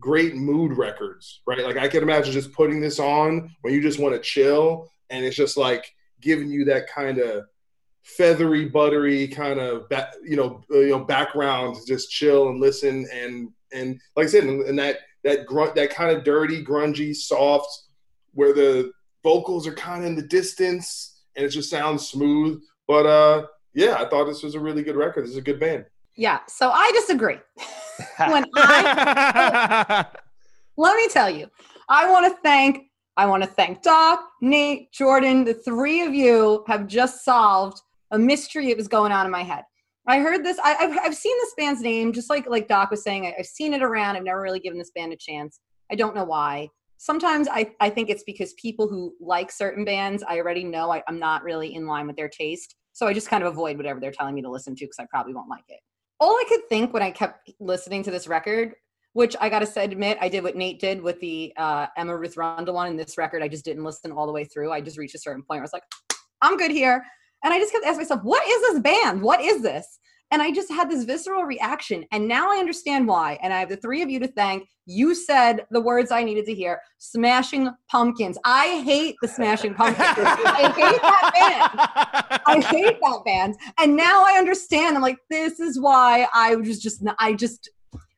[0.00, 1.64] great mood records, right?
[1.64, 5.24] Like I can imagine just putting this on when you just want to chill, and
[5.24, 7.44] it's just like giving you that kind of
[8.04, 9.86] feathery, buttery kind of
[10.22, 14.28] you know uh, you know background to just chill and listen and and like I
[14.28, 17.68] said, and, and that that grunt that kind of dirty, grungy, soft,
[18.38, 18.92] where the
[19.24, 22.62] vocals are kind of in the distance and it just sounds smooth.
[22.86, 25.24] But uh, yeah, I thought this was a really good record.
[25.24, 25.86] This is a good band.
[26.14, 26.38] Yeah.
[26.46, 27.38] So I disagree.
[28.28, 30.06] when I
[30.76, 31.48] let me tell you,
[31.88, 32.84] I want to thank
[33.16, 35.42] I want to thank Doc, Nate, Jordan.
[35.42, 37.80] The three of you have just solved
[38.12, 39.64] a mystery that was going on in my head.
[40.06, 40.60] I heard this.
[40.62, 43.26] I, have I've seen this band's name, just like like Doc was saying.
[43.26, 44.14] I, I've seen it around.
[44.14, 45.58] I've never really given this band a chance.
[45.90, 46.68] I don't know why.
[46.98, 51.02] Sometimes I, I think it's because people who like certain bands, I already know I,
[51.08, 52.76] I'm not really in line with their taste.
[52.92, 55.06] So I just kind of avoid whatever they're telling me to listen to because I
[55.08, 55.80] probably won't like it.
[56.20, 58.74] All I could think when I kept listening to this record
[59.18, 62.36] which I gotta say, admit, I did what Nate did with the uh, Emma Ruth
[62.36, 62.88] Rundle one.
[62.88, 64.70] In this record, I just didn't listen all the way through.
[64.70, 65.82] I just reached a certain point where I was like,
[66.40, 67.04] I'm good here.
[67.42, 69.22] And I just kept asking myself, what is this band?
[69.22, 69.98] What is this?
[70.30, 72.04] And I just had this visceral reaction.
[72.12, 73.38] And now I understand why.
[73.42, 74.68] And I have the three of you to thank.
[74.84, 78.36] You said the words I needed to hear Smashing Pumpkins.
[78.44, 80.06] I hate the Smashing Pumpkins.
[80.06, 82.40] I hate that band.
[82.46, 83.56] I hate that band.
[83.78, 84.96] And now I understand.
[84.96, 87.70] I'm like, this is why I was just, I just,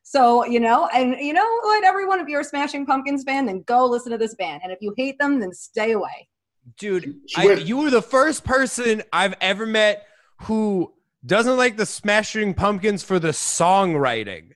[0.03, 3.62] so, you know, and you know what, everyone, if you're a Smashing Pumpkins fan, then
[3.62, 4.62] go listen to this band.
[4.65, 6.28] And if you hate them, then stay away.
[6.77, 10.07] Dude, I, you were the first person I've ever met
[10.43, 10.93] who
[11.25, 14.51] doesn't like the Smashing Pumpkins for the songwriting.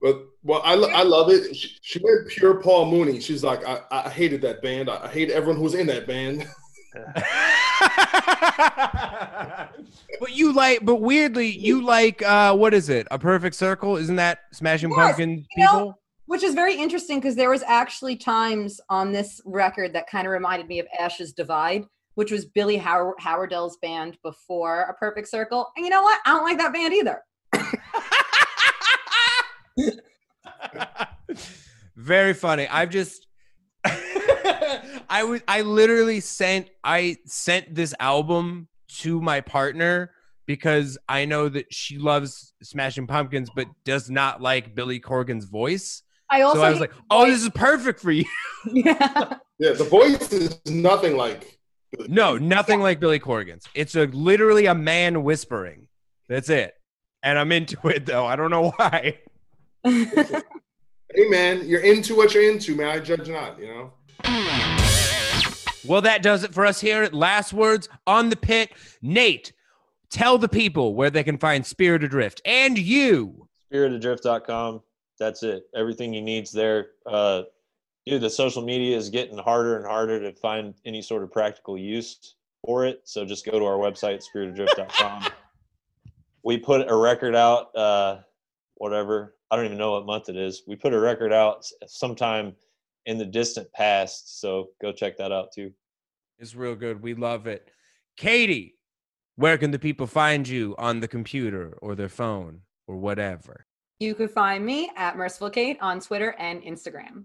[0.00, 1.54] But well, I, lo- I love it.
[1.54, 3.20] She, she went pure Paul Mooney.
[3.20, 4.88] She's like, I, I hated that band.
[4.88, 6.46] I, I hate everyone who was in that band.
[10.20, 13.06] but you like, but weirdly, you like, uh, what is it?
[13.10, 13.96] A perfect circle?
[13.96, 15.94] Isn't that Smashing Yes, Pumpkin you know- people?
[16.26, 20.30] Which is very interesting because there was actually times on this record that kind of
[20.30, 21.86] reminded me of Ashes Divide,
[22.18, 25.68] which was Billy How- Howerdel's band before A Perfect Circle.
[25.76, 26.18] And you know what?
[26.26, 27.22] I don't like that band either.
[31.96, 32.66] Very funny.
[32.66, 33.24] I've just
[33.84, 38.66] I was I literally sent I sent this album
[39.02, 40.10] to my partner
[40.44, 46.02] because I know that she loves Smashing Pumpkins but does not like Billy Corgan's voice.
[46.28, 47.34] I also so I was like, "Oh, voice.
[47.34, 48.24] this is perfect for you."
[48.72, 49.34] yeah.
[49.60, 51.57] Yeah, the voice is nothing like.
[52.08, 53.66] No, nothing like Billy Corgan's.
[53.74, 55.88] It's a literally a man whispering.
[56.28, 56.74] That's it.
[57.22, 58.26] And I'm into it though.
[58.26, 59.18] I don't know why.
[59.84, 62.88] Hey man, you're into what you're into, man.
[62.88, 63.58] I judge not.
[63.58, 63.92] You know.
[65.86, 68.70] Well, that does it for us here at Last Words on the Pit.
[69.00, 69.52] Nate,
[70.10, 73.48] tell the people where they can find Spirit Adrift and you.
[73.72, 74.82] spiritadrift.com.
[75.18, 75.64] That's it.
[75.74, 76.88] Everything you need's there.
[77.06, 77.44] Uh,
[78.08, 81.76] dude, the social media is getting harder and harder to find any sort of practical
[81.76, 83.02] use for it.
[83.04, 85.26] So just go to our website, spiritadrift.com.
[86.42, 88.20] we put a record out, uh,
[88.76, 89.36] whatever.
[89.50, 90.62] I don't even know what month it is.
[90.66, 92.54] We put a record out sometime
[93.06, 94.40] in the distant past.
[94.40, 95.72] So go check that out too.
[96.38, 97.02] It's real good.
[97.02, 97.70] We love it.
[98.16, 98.76] Katie,
[99.36, 103.66] where can the people find you on the computer or their phone or whatever?
[104.00, 107.24] You can find me at Merciful Kate on Twitter and Instagram.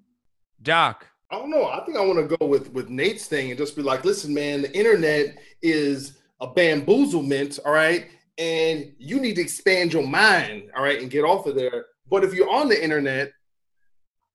[0.63, 1.67] Doc, I don't know.
[1.67, 4.33] I think I want to go with with Nate's thing and just be like, listen,
[4.33, 8.07] man, the internet is a bamboozlement, all right,
[8.37, 11.85] and you need to expand your mind, all right, and get off of there.
[12.09, 13.33] But if you're on the internet,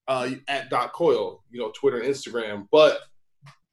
[0.08, 2.98] uh, at Doc Coyle, you know, Twitter and Instagram, but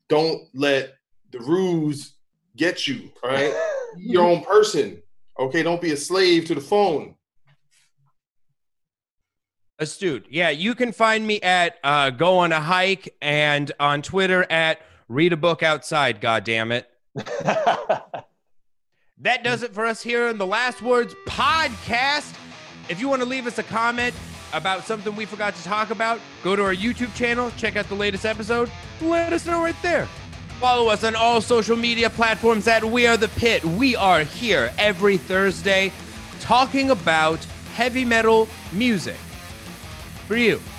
[0.10, 0.96] don't let
[1.32, 2.16] the ruse
[2.56, 3.54] get you, all right.
[3.98, 5.02] Your own person,
[5.40, 5.64] okay.
[5.64, 7.16] Don't be a slave to the phone.
[9.80, 10.26] Astute.
[10.30, 14.80] Yeah, you can find me at uh, Go on a Hike and on Twitter at
[15.08, 16.90] Read a Book Outside, God damn it.
[19.20, 22.36] That does it for us here in the Last Words podcast.
[22.90, 24.14] If you want to leave us a comment
[24.52, 27.96] about something we forgot to talk about, go to our YouTube channel, check out the
[27.96, 28.70] latest episode,
[29.00, 30.06] let us know right there.
[30.60, 33.64] Follow us on all social media platforms at We Are the Pit.
[33.64, 35.94] We are here every Thursday
[36.42, 37.42] talking about
[37.74, 39.18] heavy metal music
[40.26, 40.75] for you.